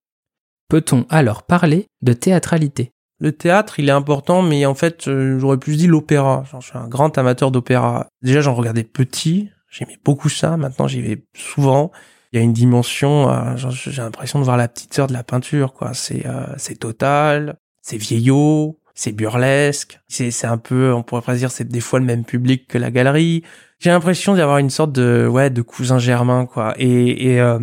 Peut-on 0.70 1.06
alors 1.10 1.44
parler 1.44 1.88
de 2.02 2.14
théâtralité? 2.14 2.92
Le 3.20 3.32
théâtre, 3.32 3.80
il 3.80 3.90
est 3.90 3.94
important, 3.94 4.42
mais 4.42 4.66
en 4.66 4.76
fait, 4.76 5.08
euh, 5.08 5.40
j'aurais 5.40 5.58
plus 5.58 5.78
dit 5.78 5.88
l'opéra. 5.88 6.44
Je 6.52 6.66
suis 6.66 6.78
un 6.78 6.88
grand 6.88 7.18
amateur 7.18 7.52
d'opéra. 7.52 8.08
Déjà, 8.22 8.42
j'en 8.42 8.54
regardais 8.54 8.84
petit, 8.84 9.50
j'aimais 9.72 9.98
beaucoup 10.04 10.30
ça. 10.30 10.58
Maintenant, 10.58 10.88
j'y 10.88 11.02
vais 11.02 11.24
souvent. 11.36 11.92
Il 12.32 12.38
y 12.38 12.42
a 12.42 12.44
une 12.44 12.54
dimension, 12.54 13.30
euh, 13.30 13.56
j'ai 13.56 14.02
l'impression 14.02 14.40
de 14.40 14.44
voir 14.44 14.58
la 14.58 14.68
petite 14.68 14.94
sœur 14.94 15.08
de 15.08 15.14
la 15.14 15.24
peinture, 15.24 15.74
quoi. 15.74 15.94
C'est 15.94 16.26
euh, 16.28 16.76
total, 16.80 17.56
c'est 17.82 17.98
vieillot, 17.98 18.78
c'est 18.94 19.14
burlesque. 19.14 20.00
C'est 20.10 20.30
c'est 20.30 20.48
un 20.48 20.58
peu, 20.58 20.94
on 20.94 21.02
pourrait 21.02 21.22
pas 21.22 21.36
dire, 21.36 21.50
c'est 21.50 21.68
des 21.68 21.80
fois 21.80 22.00
le 22.00 22.06
même 22.06 22.26
public 22.26 22.68
que 22.68 22.78
la 22.78 22.92
galerie. 22.92 23.44
J'ai 23.80 23.92
l'impression 23.92 24.34
d'y 24.34 24.42
avoir 24.42 24.58
une 24.58 24.72
sorte 24.72 24.92
de 24.92 25.28
ouais 25.30 25.50
de 25.50 25.62
cousin 25.62 26.00
germain, 26.00 26.46
quoi. 26.46 26.74
Et 26.78 27.36
et 27.36 27.56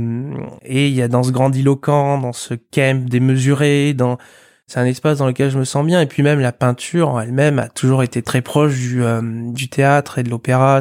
et 0.63 0.89
il 0.89 0.95
y 0.95 1.03
a 1.03 1.09
dans 1.09 1.23
ce 1.25 1.33
grandiloquent, 1.33 2.19
dans 2.19 2.33
ce 2.33 2.55
camp 2.55 3.09
démesuré, 3.09 3.95
dans 3.95 4.19
c'est 4.67 4.81
un 4.81 4.87
espace 4.87 5.19
dans 5.19 5.27
lequel 5.27 5.51
je 5.51 5.59
me 5.59 5.65
sens 5.65 5.85
bien. 5.85 6.01
Et 6.01 6.07
puis 6.07 6.23
même 6.23 6.41
la 6.41 6.53
peinture 6.53 7.11
en 7.11 7.21
elle-même 7.21 7.59
a 7.59 7.69
toujours 7.69 8.03
été 8.03 8.23
très 8.23 8.43
proche 8.43 8.75
du 8.75 9.03
euh, 9.03 9.21
du 9.53 9.69
théâtre 9.69 10.19
et 10.19 10.23
de 10.23 10.31
l'opéra 10.31 10.81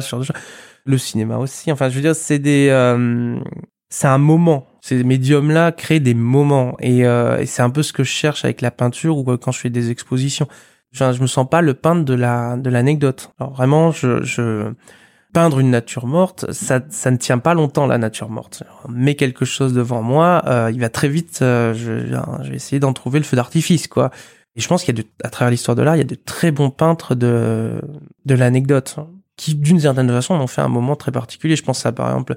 le 0.86 0.98
cinéma 0.98 1.38
aussi. 1.38 1.72
Enfin 1.72 1.88
je 1.88 1.96
veux 1.96 2.00
dire 2.02 2.14
c'est 2.14 2.38
des 2.38 2.68
euh, 2.70 3.38
c'est 3.90 4.06
un 4.08 4.18
moment. 4.18 4.66
Ces 4.80 5.02
médiums 5.04 5.50
là 5.50 5.72
créent 5.72 6.00
des 6.00 6.14
moments. 6.14 6.76
Et, 6.80 7.06
euh, 7.06 7.38
et 7.38 7.46
c'est 7.46 7.62
un 7.62 7.70
peu 7.70 7.82
ce 7.82 7.92
que 7.92 8.04
je 8.04 8.10
cherche 8.10 8.44
avec 8.44 8.60
la 8.60 8.70
peinture 8.70 9.16
ou 9.16 9.24
quand 9.38 9.52
je 9.52 9.60
fais 9.60 9.70
des 9.70 9.90
expositions. 9.90 10.48
Je, 10.92 11.12
je 11.12 11.22
me 11.22 11.26
sens 11.26 11.48
pas 11.48 11.60
le 11.62 11.74
peintre 11.74 12.04
de 12.04 12.14
la 12.14 12.56
de 12.56 12.70
l'anecdote. 12.70 13.32
Alors 13.38 13.52
vraiment 13.54 13.92
je 13.92 14.22
je 14.22 14.72
peindre 15.34 15.58
une 15.58 15.70
nature 15.70 16.06
morte, 16.06 16.50
ça, 16.52 16.80
ça 16.88 17.10
ne 17.10 17.16
tient 17.16 17.38
pas 17.38 17.54
longtemps 17.54 17.86
la 17.86 17.98
nature 17.98 18.30
morte. 18.30 18.62
Mais 18.88 19.16
quelque 19.16 19.44
chose 19.44 19.74
devant 19.74 20.00
moi, 20.00 20.42
euh, 20.46 20.70
il 20.72 20.80
va 20.80 20.88
très 20.88 21.08
vite. 21.08 21.40
Euh, 21.42 21.74
je, 21.74 22.48
vais 22.48 22.56
essayer 22.56 22.78
d'en 22.78 22.92
trouver 22.92 23.18
le 23.18 23.24
feu 23.24 23.36
d'artifice, 23.36 23.88
quoi. 23.88 24.10
Et 24.56 24.60
je 24.60 24.68
pense 24.68 24.84
qu'il 24.84 24.96
y 24.96 25.00
a 25.00 25.02
de, 25.02 25.08
à 25.24 25.30
travers 25.30 25.50
l'histoire 25.50 25.74
de 25.74 25.82
l'art, 25.82 25.96
il 25.96 25.98
y 25.98 26.02
a 26.02 26.04
de 26.04 26.14
très 26.14 26.52
bons 26.52 26.70
peintres 26.70 27.16
de 27.16 27.80
de 28.24 28.34
l'anecdote 28.34 28.94
hein, 28.98 29.08
qui, 29.36 29.56
d'une 29.56 29.80
certaine 29.80 30.08
façon, 30.08 30.34
ont 30.34 30.46
fait 30.46 30.62
un 30.62 30.68
moment 30.68 30.94
très 30.94 31.10
particulier. 31.10 31.56
Je 31.56 31.64
pense 31.64 31.84
à 31.84 31.90
par 31.90 32.08
exemple 32.08 32.36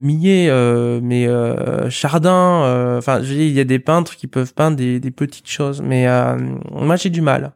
Millet, 0.00 0.48
euh, 0.48 1.00
mais 1.02 1.28
euh, 1.28 1.90
Chardin. 1.90 2.96
Enfin, 2.96 3.20
il 3.20 3.50
y 3.50 3.60
a 3.60 3.64
des 3.64 3.78
peintres 3.78 4.16
qui 4.16 4.26
peuvent 4.26 4.54
peindre 4.54 4.78
des, 4.78 5.00
des 5.00 5.10
petites 5.10 5.50
choses, 5.50 5.82
mais 5.82 6.06
moi 6.72 6.96
j'ai 6.96 7.10
du 7.10 7.20
mal. 7.20 7.52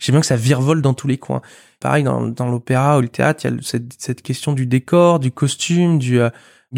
J'ai 0.00 0.12
bien 0.12 0.20
que 0.20 0.26
ça 0.26 0.36
virevole 0.36 0.82
dans 0.82 0.94
tous 0.94 1.06
les 1.06 1.18
coins. 1.18 1.42
Pareil, 1.78 2.02
dans, 2.02 2.50
l'opéra 2.50 2.98
ou 2.98 3.02
le 3.02 3.08
théâtre, 3.08 3.44
il 3.44 3.54
y 3.54 3.54
a 3.54 3.62
cette, 3.98 4.22
question 4.22 4.52
du 4.52 4.66
décor, 4.66 5.20
du 5.20 5.30
costume, 5.30 5.98
du, 5.98 6.20
euh, 6.20 6.30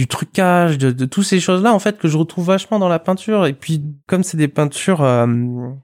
trucage, 0.08 0.76
de, 0.76 0.90
de 0.90 1.04
toutes 1.06 1.24
ces 1.24 1.40
choses-là, 1.40 1.72
en 1.72 1.78
fait, 1.78 1.98
que 1.98 2.08
je 2.08 2.18
retrouve 2.18 2.46
vachement 2.46 2.78
dans 2.78 2.88
la 2.88 2.98
peinture. 2.98 3.46
Et 3.46 3.54
puis, 3.54 3.82
comme 4.06 4.24
c'est 4.24 4.37
des 4.37 4.48
peintures 4.48 5.02
euh, 5.02 5.26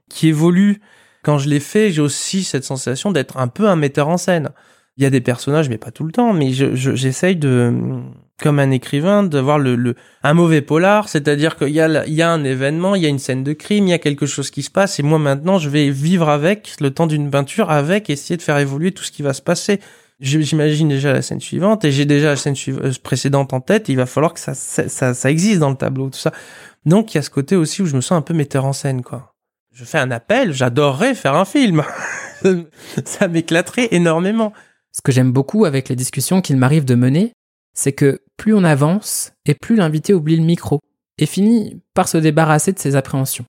qui 0.09 0.27
évoluent, 0.27 0.81
quand 1.23 1.37
je 1.37 1.49
les 1.49 1.59
fais, 1.59 1.91
j'ai 1.91 2.01
aussi 2.01 2.43
cette 2.43 2.63
sensation 2.63 3.11
d'être 3.11 3.37
un 3.37 3.47
peu 3.47 3.67
un 3.67 3.75
metteur 3.75 4.07
en 4.09 4.17
scène. 4.17 4.49
Il 4.97 5.03
y 5.03 5.05
a 5.05 5.09
des 5.09 5.21
personnages, 5.21 5.69
mais 5.69 5.77
pas 5.77 5.91
tout 5.91 6.03
le 6.03 6.11
temps, 6.11 6.33
mais 6.33 6.51
j'essaye 6.51 7.35
je, 7.35 7.39
de 7.39 8.03
comme 8.41 8.59
un 8.59 8.71
écrivain, 8.71 9.23
d'avoir 9.23 9.59
le, 9.59 9.75
le, 9.75 9.95
un 10.23 10.33
mauvais 10.33 10.61
polar, 10.61 11.09
c'est-à-dire 11.09 11.57
qu'il 11.57 11.69
y 11.69 11.81
a, 11.81 12.05
il 12.05 12.13
y 12.13 12.21
a 12.21 12.31
un 12.31 12.43
événement, 12.43 12.95
il 12.95 13.03
y 13.03 13.05
a 13.05 13.09
une 13.09 13.19
scène 13.19 13.43
de 13.43 13.53
crime, 13.53 13.87
il 13.87 13.91
y 13.91 13.93
a 13.93 13.99
quelque 13.99 14.25
chose 14.25 14.49
qui 14.49 14.63
se 14.63 14.71
passe, 14.71 14.99
et 14.99 15.03
moi 15.03 15.19
maintenant, 15.19 15.59
je 15.59 15.69
vais 15.69 15.89
vivre 15.89 16.29
avec 16.29 16.75
le 16.79 16.91
temps 16.91 17.07
d'une 17.07 17.29
peinture, 17.29 17.69
avec 17.69 18.09
essayer 18.09 18.37
de 18.37 18.41
faire 18.41 18.57
évoluer 18.57 18.91
tout 18.91 19.03
ce 19.03 19.11
qui 19.11 19.21
va 19.21 19.33
se 19.33 19.41
passer. 19.41 19.79
J'imagine 20.19 20.89
déjà 20.89 21.13
la 21.13 21.21
scène 21.21 21.39
suivante, 21.39 21.85
et 21.85 21.91
j'ai 21.91 22.05
déjà 22.05 22.29
la 22.29 22.35
scène 22.35 22.55
euh, 22.69 22.91
précédente 23.01 23.53
en 23.53 23.61
tête, 23.61 23.87
il 23.89 23.95
va 23.95 24.05
falloir 24.05 24.33
que 24.33 24.39
ça, 24.39 24.53
ça, 24.53 25.13
ça, 25.13 25.31
existe 25.31 25.59
dans 25.59 25.69
le 25.69 25.77
tableau, 25.77 26.09
tout 26.09 26.19
ça. 26.19 26.31
Donc 26.85 27.13
il 27.13 27.17
y 27.17 27.19
a 27.19 27.21
ce 27.21 27.29
côté 27.29 27.55
aussi 27.55 27.81
où 27.81 27.85
je 27.85 27.95
me 27.95 28.01
sens 28.01 28.17
un 28.17 28.21
peu 28.21 28.33
metteur 28.33 28.65
en 28.65 28.73
scène, 28.73 29.01
quoi. 29.01 29.33
Je 29.71 29.85
fais 29.85 29.97
un 29.97 30.11
appel, 30.11 30.51
j'adorerais 30.51 31.13
faire 31.13 31.35
un 31.35 31.45
film. 31.45 31.83
ça 33.05 33.27
m'éclaterait 33.29 33.89
énormément. 33.91 34.51
Ce 34.91 35.01
que 35.01 35.11
j'aime 35.11 35.31
beaucoup 35.31 35.63
avec 35.63 35.87
les 35.87 35.95
discussions 35.95 36.41
qu'il 36.41 36.57
m'arrive 36.57 36.83
de 36.83 36.95
mener, 36.95 37.31
c'est 37.73 37.93
que 37.93 38.19
plus 38.39 38.55
on 38.55 38.63
avance 38.63 39.33
et 39.45 39.53
plus 39.53 39.75
l'invité 39.75 40.13
oublie 40.13 40.37
le 40.37 40.43
micro 40.43 40.79
et 41.19 41.25
finit 41.25 41.79
par 41.93 42.07
se 42.07 42.17
débarrasser 42.17 42.71
de 42.71 42.79
ses 42.79 42.95
appréhensions. 42.95 43.45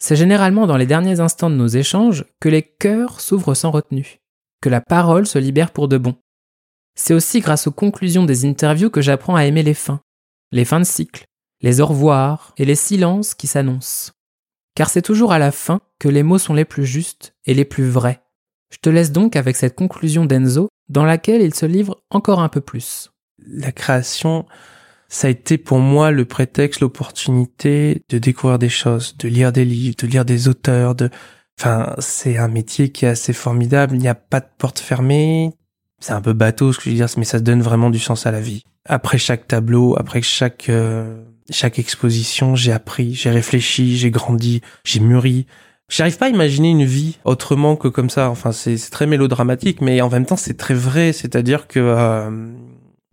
C'est 0.00 0.16
généralement 0.16 0.66
dans 0.66 0.78
les 0.78 0.86
derniers 0.86 1.20
instants 1.20 1.50
de 1.50 1.54
nos 1.54 1.68
échanges 1.68 2.24
que 2.40 2.48
les 2.48 2.62
cœurs 2.62 3.20
s'ouvrent 3.20 3.54
sans 3.54 3.70
retenue, 3.70 4.18
que 4.62 4.70
la 4.70 4.80
parole 4.80 5.26
se 5.26 5.38
libère 5.38 5.70
pour 5.70 5.88
de 5.88 5.98
bon. 5.98 6.16
C'est 6.96 7.14
aussi 7.14 7.40
grâce 7.40 7.66
aux 7.66 7.72
conclusions 7.72 8.24
des 8.24 8.46
interviews 8.46 8.90
que 8.90 9.02
j'apprends 9.02 9.36
à 9.36 9.44
aimer 9.44 9.62
les 9.62 9.74
fins, 9.74 10.00
les 10.52 10.64
fins 10.64 10.80
de 10.80 10.84
cycle, 10.84 11.26
les 11.60 11.80
au 11.80 11.86
revoir 11.86 12.54
et 12.56 12.64
les 12.64 12.74
silences 12.74 13.34
qui 13.34 13.46
s'annoncent. 13.46 14.12
Car 14.74 14.88
c'est 14.88 15.02
toujours 15.02 15.32
à 15.32 15.38
la 15.38 15.52
fin 15.52 15.80
que 16.00 16.08
les 16.08 16.22
mots 16.22 16.38
sont 16.38 16.54
les 16.54 16.64
plus 16.64 16.86
justes 16.86 17.34
et 17.44 17.52
les 17.52 17.66
plus 17.66 17.88
vrais. 17.88 18.22
Je 18.72 18.78
te 18.78 18.88
laisse 18.88 19.12
donc 19.12 19.36
avec 19.36 19.56
cette 19.56 19.76
conclusion 19.76 20.24
d'Enzo, 20.24 20.68
dans 20.88 21.04
laquelle 21.04 21.42
il 21.42 21.54
se 21.54 21.66
livre 21.66 22.02
encore 22.10 22.40
un 22.40 22.48
peu 22.48 22.60
plus. 22.60 23.10
La 23.46 23.72
création, 23.72 24.46
ça 25.08 25.28
a 25.28 25.30
été 25.30 25.58
pour 25.58 25.78
moi 25.78 26.10
le 26.10 26.24
prétexte, 26.24 26.80
l'opportunité 26.80 28.02
de 28.08 28.18
découvrir 28.18 28.58
des 28.58 28.68
choses, 28.68 29.16
de 29.16 29.28
lire 29.28 29.52
des 29.52 29.64
livres, 29.64 29.96
de 29.98 30.06
lire 30.06 30.24
des 30.24 30.48
auteurs, 30.48 30.94
de, 30.94 31.10
enfin, 31.58 31.94
c'est 31.98 32.36
un 32.38 32.48
métier 32.48 32.90
qui 32.90 33.04
est 33.04 33.08
assez 33.08 33.32
formidable. 33.32 33.94
Il 33.94 34.00
n'y 34.00 34.08
a 34.08 34.14
pas 34.14 34.40
de 34.40 34.48
porte 34.58 34.78
fermée. 34.78 35.52
C'est 36.00 36.12
un 36.12 36.20
peu 36.20 36.32
bateau 36.32 36.72
ce 36.72 36.78
que 36.78 36.84
je 36.84 36.90
veux 36.90 36.96
dire, 36.96 37.06
mais 37.16 37.24
ça 37.24 37.40
donne 37.40 37.62
vraiment 37.62 37.90
du 37.90 37.98
sens 37.98 38.26
à 38.26 38.30
la 38.30 38.40
vie. 38.40 38.64
Après 38.86 39.18
chaque 39.18 39.48
tableau, 39.48 39.96
après 39.98 40.20
chaque 40.20 40.68
euh, 40.68 41.24
chaque 41.50 41.78
exposition, 41.78 42.56
j'ai 42.56 42.72
appris, 42.72 43.14
j'ai 43.14 43.30
réfléchi, 43.30 43.96
j'ai 43.96 44.10
grandi, 44.10 44.62
j'ai 44.84 45.00
mûri. 45.00 45.46
J'arrive 45.88 46.16
pas 46.16 46.26
à 46.26 46.30
imaginer 46.30 46.70
une 46.70 46.84
vie 46.84 47.18
autrement 47.24 47.76
que 47.76 47.88
comme 47.88 48.08
ça. 48.08 48.30
Enfin, 48.30 48.52
c'est 48.52 48.78
très 48.90 49.06
mélodramatique, 49.06 49.82
mais 49.82 50.00
en 50.00 50.08
même 50.08 50.24
temps, 50.24 50.36
c'est 50.36 50.56
très 50.56 50.74
vrai. 50.74 51.12
C'est-à-dire 51.12 51.68
que, 51.68 51.80
euh, 51.80 52.48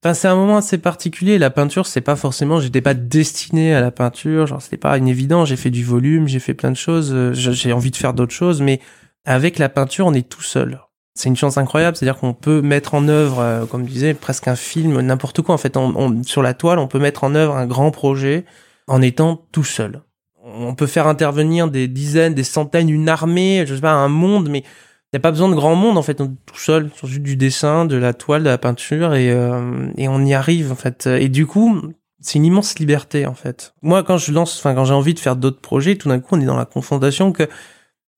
c'est 0.03 0.27
un 0.27 0.35
moment 0.35 0.57
assez 0.57 0.77
particulier. 0.77 1.37
La 1.37 1.49
peinture, 1.49 1.85
c'est 1.85 2.01
pas 2.01 2.15
forcément. 2.15 2.59
J'étais 2.59 2.81
pas 2.81 2.93
destiné 2.93 3.73
à 3.75 3.81
la 3.81 3.91
peinture. 3.91 4.47
Genre, 4.47 4.61
c'était 4.61 4.77
pas 4.77 4.97
inévident. 4.97 5.45
J'ai 5.45 5.55
fait 5.55 5.69
du 5.69 5.83
volume, 5.83 6.27
j'ai 6.27 6.39
fait 6.39 6.53
plein 6.53 6.71
de 6.71 6.77
choses. 6.77 7.11
euh, 7.13 7.33
J'ai 7.33 7.71
envie 7.73 7.91
de 7.91 7.95
faire 7.95 8.13
d'autres 8.13 8.33
choses, 8.33 8.61
mais 8.61 8.79
avec 9.25 9.59
la 9.59 9.69
peinture, 9.69 10.07
on 10.07 10.13
est 10.13 10.27
tout 10.27 10.41
seul. 10.41 10.79
C'est 11.13 11.29
une 11.29 11.35
chance 11.35 11.57
incroyable, 11.57 11.97
c'est-à-dire 11.97 12.17
qu'on 12.17 12.33
peut 12.33 12.61
mettre 12.61 12.95
en 12.95 13.07
œuvre, 13.07 13.39
euh, 13.39 13.65
comme 13.65 13.85
je 13.85 13.91
disais, 13.91 14.13
presque 14.13 14.47
un 14.47 14.55
film, 14.55 15.01
n'importe 15.01 15.41
quoi. 15.41 15.53
En 15.53 15.57
fait, 15.57 15.77
sur 16.25 16.41
la 16.41 16.53
toile, 16.53 16.79
on 16.79 16.87
peut 16.87 16.99
mettre 16.99 17.23
en 17.23 17.35
œuvre 17.35 17.55
un 17.55 17.67
grand 17.67 17.91
projet 17.91 18.45
en 18.87 19.01
étant 19.01 19.45
tout 19.51 19.63
seul. 19.63 20.01
On 20.43 20.73
peut 20.73 20.87
faire 20.87 21.05
intervenir 21.07 21.69
des 21.69 21.87
dizaines, 21.87 22.33
des 22.33 22.43
centaines, 22.43 22.89
une 22.89 23.09
armée, 23.09 23.65
je 23.67 23.75
sais 23.75 23.81
pas, 23.81 23.91
un 23.91 24.07
monde, 24.07 24.49
mais 24.49 24.63
n'y 25.13 25.17
a 25.17 25.19
pas 25.21 25.31
besoin 25.31 25.49
de 25.49 25.55
grand 25.55 25.75
monde, 25.75 25.97
en 25.97 26.01
fait, 26.01 26.15
tout 26.15 26.57
seul, 26.57 26.89
sur 26.95 27.07
juste 27.07 27.23
du 27.23 27.35
dessin, 27.35 27.85
de 27.85 27.95
la 27.95 28.13
toile, 28.13 28.43
de 28.43 28.49
la 28.49 28.57
peinture, 28.57 29.13
et, 29.13 29.31
euh, 29.31 29.89
et 29.97 30.07
on 30.07 30.23
y 30.23 30.33
arrive, 30.33 30.71
en 30.71 30.75
fait. 30.75 31.07
Et 31.07 31.29
du 31.29 31.45
coup, 31.45 31.81
c'est 32.21 32.39
une 32.39 32.45
immense 32.45 32.79
liberté, 32.79 33.25
en 33.25 33.33
fait. 33.33 33.73
Moi, 33.81 34.03
quand 34.03 34.17
je 34.17 34.31
lance, 34.31 34.57
enfin, 34.57 34.73
quand 34.73 34.85
j'ai 34.85 34.93
envie 34.93 35.13
de 35.13 35.19
faire 35.19 35.35
d'autres 35.35 35.59
projets, 35.59 35.95
tout 35.95 36.09
d'un 36.09 36.19
coup, 36.19 36.35
on 36.35 36.41
est 36.41 36.45
dans 36.45 36.57
la 36.57 36.65
confrontation 36.65 37.31
que 37.31 37.47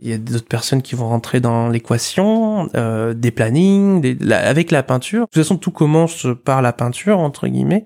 il 0.04 0.10
y 0.10 0.14
a 0.14 0.18
d'autres 0.18 0.48
personnes 0.48 0.82
qui 0.82 0.96
vont 0.96 1.08
rentrer 1.08 1.40
dans 1.40 1.70
l'équation, 1.70 2.70
euh, 2.76 3.14
des 3.14 3.32
plannings, 3.32 4.18
avec 4.32 4.70
la 4.70 4.84
peinture. 4.84 5.22
De 5.22 5.26
toute 5.28 5.44
façon, 5.44 5.56
tout 5.56 5.72
commence 5.72 6.28
par 6.44 6.62
la 6.62 6.74
peinture, 6.74 7.20
entre 7.20 7.48
guillemets. 7.48 7.86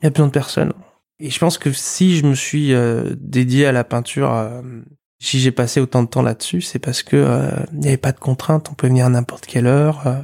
Il 0.00 0.04
y 0.04 0.06
a 0.08 0.10
besoin 0.10 0.26
de 0.26 0.32
personnes. 0.32 0.74
Et 1.20 1.30
je 1.30 1.38
pense 1.38 1.56
que 1.56 1.72
si 1.72 2.18
je 2.18 2.26
me 2.26 2.34
suis 2.34 2.74
euh, 2.74 3.14
dédié 3.18 3.64
à 3.64 3.72
la 3.72 3.82
peinture, 3.82 4.30
euh, 4.30 4.60
si 5.24 5.40
j'ai 5.40 5.52
passé 5.52 5.80
autant 5.80 6.02
de 6.02 6.08
temps 6.08 6.22
là-dessus, 6.22 6.60
c'est 6.60 6.78
parce 6.78 7.02
que 7.02 7.16
euh, 7.16 7.50
il 7.72 7.80
n'y 7.80 7.88
avait 7.88 7.96
pas 7.96 8.12
de 8.12 8.18
contraintes. 8.20 8.68
On 8.70 8.74
peut 8.74 8.86
venir 8.88 9.06
à 9.06 9.08
n'importe 9.08 9.46
quelle 9.46 9.66
heure. 9.66 10.06
euh. 10.06 10.20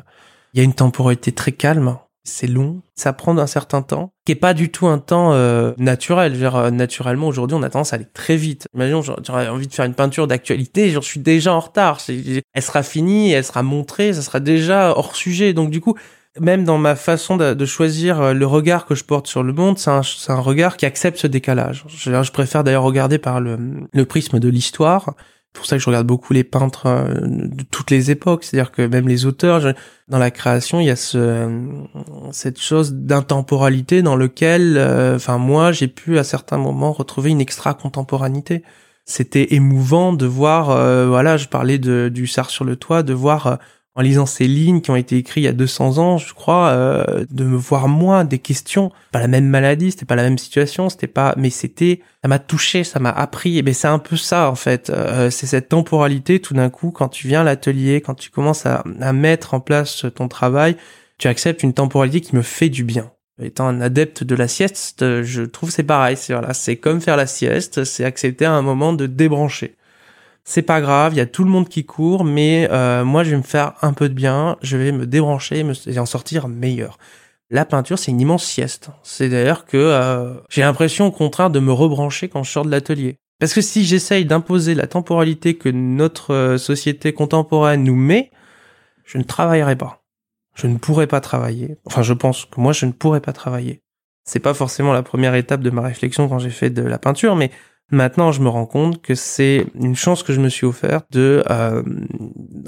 Il 0.54 0.58
y 0.58 0.60
a 0.60 0.64
une 0.64 0.74
temporalité 0.74 1.32
très 1.32 1.52
calme. 1.52 1.96
C'est 2.22 2.46
long, 2.46 2.82
ça 2.94 3.14
prend 3.14 3.36
un 3.38 3.46
certain 3.46 3.80
temps, 3.80 4.12
qui 4.26 4.32
est 4.32 4.36
pas 4.36 4.52
du 4.52 4.70
tout 4.70 4.86
un 4.86 4.98
temps 4.98 5.32
euh, 5.32 5.72
naturel. 5.78 6.38
Naturellement, 6.70 7.26
aujourd'hui, 7.26 7.56
on 7.56 7.62
a 7.62 7.70
tendance 7.70 7.94
à 7.94 7.96
aller 7.96 8.06
très 8.12 8.36
vite. 8.36 8.68
Imaginons, 8.74 9.00
j'aurais- 9.02 9.48
envie 9.48 9.66
de 9.66 9.72
faire 9.72 9.86
une 9.86 9.94
peinture 9.94 10.26
d'actualité, 10.26 10.90
j'en 10.90 11.00
suis 11.00 11.18
déjà 11.18 11.54
en 11.54 11.60
retard. 11.60 11.98
Elle 12.08 12.62
sera 12.62 12.82
finie, 12.82 13.32
elle 13.32 13.42
sera 13.42 13.62
montrée, 13.62 14.12
ça 14.12 14.20
sera 14.20 14.38
déjà 14.38 14.90
hors 14.90 15.16
sujet. 15.16 15.54
Donc, 15.54 15.70
du 15.70 15.80
coup, 15.80 15.94
même 16.38 16.64
dans 16.64 16.78
ma 16.78 16.94
façon 16.94 17.36
de, 17.36 17.64
choisir 17.64 18.20
euh, 18.20 18.32
le 18.34 18.46
regard 18.46 18.86
que 18.86 18.94
je 18.94 19.04
porte 19.04 19.26
sur 19.26 19.42
le 19.42 19.52
monde, 19.52 19.78
c'est 19.78 19.90
un, 19.90 20.02
un 20.28 20.40
regard 20.40 20.76
qui 20.76 20.86
accepte 20.86 21.18
ce 21.18 21.26
décalage. 21.26 21.84
Je, 21.88 22.22
je 22.22 22.32
préfère 22.32 22.62
d'ailleurs 22.62 22.84
regarder 22.84 23.18
par 23.18 23.40
le, 23.40 23.58
le 23.92 24.04
prisme 24.04 24.38
de 24.38 24.48
l'histoire. 24.48 25.14
C'est 25.52 25.58
pour 25.58 25.66
ça 25.66 25.76
que 25.76 25.82
je 25.82 25.86
regarde 25.88 26.06
beaucoup 26.06 26.32
les 26.32 26.44
peintres 26.44 26.86
euh, 26.86 27.14
de 27.24 27.64
toutes 27.64 27.90
les 27.90 28.12
époques. 28.12 28.44
C'est-à-dire 28.44 28.70
que 28.70 28.82
même 28.82 29.08
les 29.08 29.26
auteurs, 29.26 29.58
je- 29.58 29.70
dans 30.06 30.18
la 30.18 30.30
création, 30.30 30.78
il 30.78 30.86
y 30.86 30.90
a 30.90 30.96
ce, 30.96 31.48
cette 32.30 32.60
chose 32.60 32.92
d'intemporalité 32.94 34.02
dans 34.02 34.14
lequel, 34.14 34.76
euh, 34.76 35.16
enfin 35.16 35.38
moi, 35.38 35.72
j'ai 35.72 35.88
pu 35.88 36.18
à 36.18 36.24
certains 36.24 36.58
moments 36.58 36.92
retrouver 36.92 37.30
une 37.30 37.40
extra-contemporanité. 37.40 38.62
C'était 39.04 39.54
émouvant 39.54 40.12
de 40.12 40.26
voir, 40.26 40.66
voilà, 41.08 41.36
je 41.36 41.48
parlais 41.48 41.78
de, 41.78 42.08
du 42.08 42.28
Sar 42.28 42.48
sur 42.48 42.64
le 42.64 42.76
toit, 42.76 43.02
de 43.02 43.12
voir 43.12 43.58
en 44.00 44.02
lisant 44.02 44.24
ces 44.24 44.46
lignes 44.46 44.80
qui 44.80 44.90
ont 44.90 44.96
été 44.96 45.18
écrites 45.18 45.42
il 45.42 45.44
y 45.44 45.48
a 45.48 45.52
200 45.52 45.98
ans, 45.98 46.16
je 46.16 46.32
crois, 46.32 46.70
euh, 46.70 47.26
de 47.30 47.44
me 47.44 47.56
voir 47.56 47.86
moi 47.86 48.24
des 48.24 48.38
questions. 48.38 48.90
Pas 49.12 49.20
la 49.20 49.28
même 49.28 49.46
maladie, 49.46 49.90
c'était 49.90 50.06
pas 50.06 50.16
la 50.16 50.22
même 50.22 50.38
situation, 50.38 50.88
c'était 50.88 51.06
pas, 51.06 51.34
mais 51.36 51.50
c'était, 51.50 52.00
ça 52.22 52.28
m'a 52.28 52.38
touché, 52.38 52.82
ça 52.82 52.98
m'a 52.98 53.10
appris. 53.10 53.58
Et 53.58 53.62
ben 53.62 53.74
c'est 53.74 53.88
un 53.88 53.98
peu 53.98 54.16
ça 54.16 54.50
en 54.50 54.54
fait. 54.54 54.88
Euh, 54.88 55.28
c'est 55.28 55.46
cette 55.46 55.68
temporalité 55.68 56.40
tout 56.40 56.54
d'un 56.54 56.70
coup 56.70 56.92
quand 56.92 57.08
tu 57.08 57.28
viens 57.28 57.42
à 57.42 57.44
l'atelier, 57.44 58.00
quand 58.00 58.14
tu 58.14 58.30
commences 58.30 58.64
à, 58.64 58.84
à 59.02 59.12
mettre 59.12 59.52
en 59.52 59.60
place 59.60 60.06
ton 60.14 60.28
travail, 60.28 60.76
tu 61.18 61.28
acceptes 61.28 61.62
une 61.62 61.74
temporalité 61.74 62.22
qui 62.22 62.34
me 62.36 62.42
fait 62.42 62.70
du 62.70 62.84
bien. 62.84 63.10
Étant 63.42 63.66
un 63.66 63.82
adepte 63.82 64.24
de 64.24 64.34
la 64.34 64.48
sieste, 64.48 65.22
je 65.22 65.42
trouve 65.42 65.70
c'est 65.70 65.82
pareil. 65.82 66.16
C'est 66.16 66.32
voilà, 66.32 66.54
c'est 66.54 66.76
comme 66.76 67.02
faire 67.02 67.18
la 67.18 67.26
sieste, 67.26 67.84
c'est 67.84 68.04
accepter 68.04 68.46
un 68.46 68.62
moment 68.62 68.94
de 68.94 69.06
débrancher 69.06 69.76
c'est 70.50 70.62
pas 70.62 70.80
grave, 70.80 71.14
il 71.14 71.18
y 71.18 71.20
a 71.20 71.26
tout 71.26 71.44
le 71.44 71.50
monde 71.50 71.68
qui 71.68 71.84
court, 71.84 72.24
mais 72.24 72.68
euh, 72.72 73.04
moi 73.04 73.22
je 73.22 73.30
vais 73.30 73.36
me 73.36 73.42
faire 73.42 73.74
un 73.82 73.92
peu 73.92 74.08
de 74.08 74.14
bien, 74.14 74.56
je 74.62 74.76
vais 74.76 74.90
me 74.90 75.06
débrancher 75.06 75.62
me- 75.62 75.74
et 75.88 75.98
en 76.00 76.06
sortir 76.06 76.48
meilleur. 76.48 76.98
La 77.50 77.64
peinture, 77.64 77.98
c'est 78.00 78.10
une 78.10 78.20
immense 78.20 78.44
sieste. 78.44 78.90
C'est 79.04 79.28
d'ailleurs 79.28 79.64
que 79.64 79.76
euh, 79.76 80.34
j'ai 80.48 80.62
l'impression 80.62 81.06
au 81.06 81.12
contraire 81.12 81.50
de 81.50 81.60
me 81.60 81.72
rebrancher 81.72 82.28
quand 82.28 82.42
je 82.42 82.50
sors 82.50 82.64
de 82.64 82.70
l'atelier. 82.70 83.16
Parce 83.38 83.54
que 83.54 83.60
si 83.60 83.84
j'essaye 83.84 84.24
d'imposer 84.24 84.74
la 84.74 84.88
temporalité 84.88 85.54
que 85.54 85.68
notre 85.68 86.34
euh, 86.34 86.58
société 86.58 87.12
contemporaine 87.12 87.84
nous 87.84 87.96
met, 87.96 88.30
je 89.04 89.18
ne 89.18 89.22
travaillerai 89.22 89.76
pas. 89.76 90.02
Je 90.56 90.66
ne 90.66 90.78
pourrai 90.78 91.06
pas 91.06 91.20
travailler. 91.20 91.76
Enfin, 91.86 92.02
je 92.02 92.12
pense 92.12 92.44
que 92.44 92.60
moi, 92.60 92.72
je 92.72 92.86
ne 92.86 92.92
pourrai 92.92 93.20
pas 93.20 93.32
travailler. 93.32 93.82
C'est 94.24 94.40
pas 94.40 94.54
forcément 94.54 94.92
la 94.92 95.02
première 95.02 95.34
étape 95.36 95.62
de 95.62 95.70
ma 95.70 95.82
réflexion 95.82 96.28
quand 96.28 96.40
j'ai 96.40 96.50
fait 96.50 96.70
de 96.70 96.82
la 96.82 96.98
peinture, 96.98 97.36
mais 97.36 97.50
Maintenant, 97.90 98.30
je 98.30 98.40
me 98.40 98.48
rends 98.48 98.66
compte 98.66 99.02
que 99.02 99.14
c'est 99.14 99.66
une 99.74 99.96
chance 99.96 100.22
que 100.22 100.32
je 100.32 100.40
me 100.40 100.48
suis 100.48 100.64
offerte 100.64 101.06
de, 101.10 101.42
euh, 101.50 101.82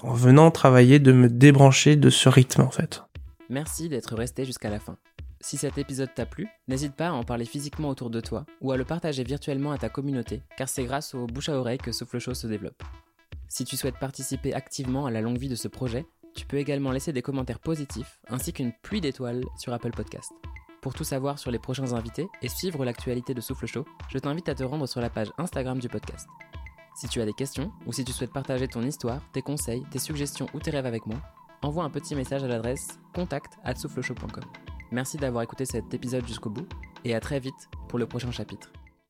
en 0.02 0.12
venant 0.12 0.50
travailler, 0.50 0.98
de 0.98 1.12
me 1.12 1.28
débrancher 1.28 1.94
de 1.96 2.10
ce 2.10 2.28
rythme, 2.28 2.62
en 2.62 2.70
fait. 2.70 3.02
Merci 3.48 3.88
d'être 3.88 4.16
resté 4.16 4.44
jusqu'à 4.44 4.70
la 4.70 4.80
fin. 4.80 4.96
Si 5.40 5.56
cet 5.56 5.78
épisode 5.78 6.10
t'a 6.14 6.26
plu, 6.26 6.48
n'hésite 6.68 6.94
pas 6.94 7.08
à 7.08 7.12
en 7.12 7.24
parler 7.24 7.44
physiquement 7.44 7.88
autour 7.88 8.10
de 8.10 8.20
toi 8.20 8.46
ou 8.60 8.72
à 8.72 8.76
le 8.76 8.84
partager 8.84 9.24
virtuellement 9.24 9.72
à 9.72 9.78
ta 9.78 9.88
communauté, 9.88 10.42
car 10.56 10.68
c'est 10.68 10.84
grâce 10.84 11.14
au 11.14 11.26
bouche 11.26 11.48
à 11.48 11.58
oreille 11.58 11.78
que 11.78 11.92
Souffle 11.92 12.18
Chaud 12.18 12.34
se 12.34 12.46
développe. 12.46 12.82
Si 13.48 13.64
tu 13.64 13.76
souhaites 13.76 13.98
participer 13.98 14.54
activement 14.54 15.06
à 15.06 15.10
la 15.10 15.20
longue 15.20 15.38
vie 15.38 15.48
de 15.48 15.56
ce 15.56 15.68
projet, 15.68 16.06
tu 16.34 16.46
peux 16.46 16.58
également 16.58 16.92
laisser 16.92 17.12
des 17.12 17.22
commentaires 17.22 17.58
positifs 17.58 18.20
ainsi 18.28 18.52
qu'une 18.52 18.72
pluie 18.82 19.00
d'étoiles 19.00 19.44
sur 19.58 19.72
Apple 19.72 19.90
Podcast. 19.90 20.32
Pour 20.82 20.94
tout 20.94 21.04
savoir 21.04 21.38
sur 21.38 21.52
les 21.52 21.60
prochains 21.60 21.92
invités 21.92 22.28
et 22.42 22.48
suivre 22.48 22.84
l'actualité 22.84 23.34
de 23.34 23.40
Souffle 23.40 23.66
Chaud, 23.66 23.86
je 24.08 24.18
t'invite 24.18 24.48
à 24.48 24.54
te 24.56 24.64
rendre 24.64 24.88
sur 24.88 25.00
la 25.00 25.10
page 25.10 25.32
Instagram 25.38 25.78
du 25.78 25.88
podcast. 25.88 26.28
Si 26.96 27.08
tu 27.08 27.20
as 27.20 27.24
des 27.24 27.32
questions 27.32 27.72
ou 27.86 27.92
si 27.92 28.04
tu 28.04 28.12
souhaites 28.12 28.32
partager 28.32 28.66
ton 28.66 28.82
histoire, 28.82 29.20
tes 29.32 29.42
conseils, 29.42 29.84
tes 29.92 30.00
suggestions 30.00 30.48
ou 30.54 30.58
tes 30.58 30.72
rêves 30.72 30.84
avec 30.84 31.06
moi, 31.06 31.18
envoie 31.62 31.84
un 31.84 31.90
petit 31.90 32.16
message 32.16 32.42
à 32.42 32.48
l'adresse 32.48 32.98
contact@soufflechaud.com. 33.14 34.42
Merci 34.90 35.18
d'avoir 35.18 35.44
écouté 35.44 35.66
cet 35.66 35.94
épisode 35.94 36.26
jusqu'au 36.26 36.50
bout 36.50 36.66
et 37.04 37.14
à 37.14 37.20
très 37.20 37.38
vite 37.38 37.70
pour 37.88 38.00
le 38.00 38.06
prochain 38.06 38.32
chapitre. 38.32 38.72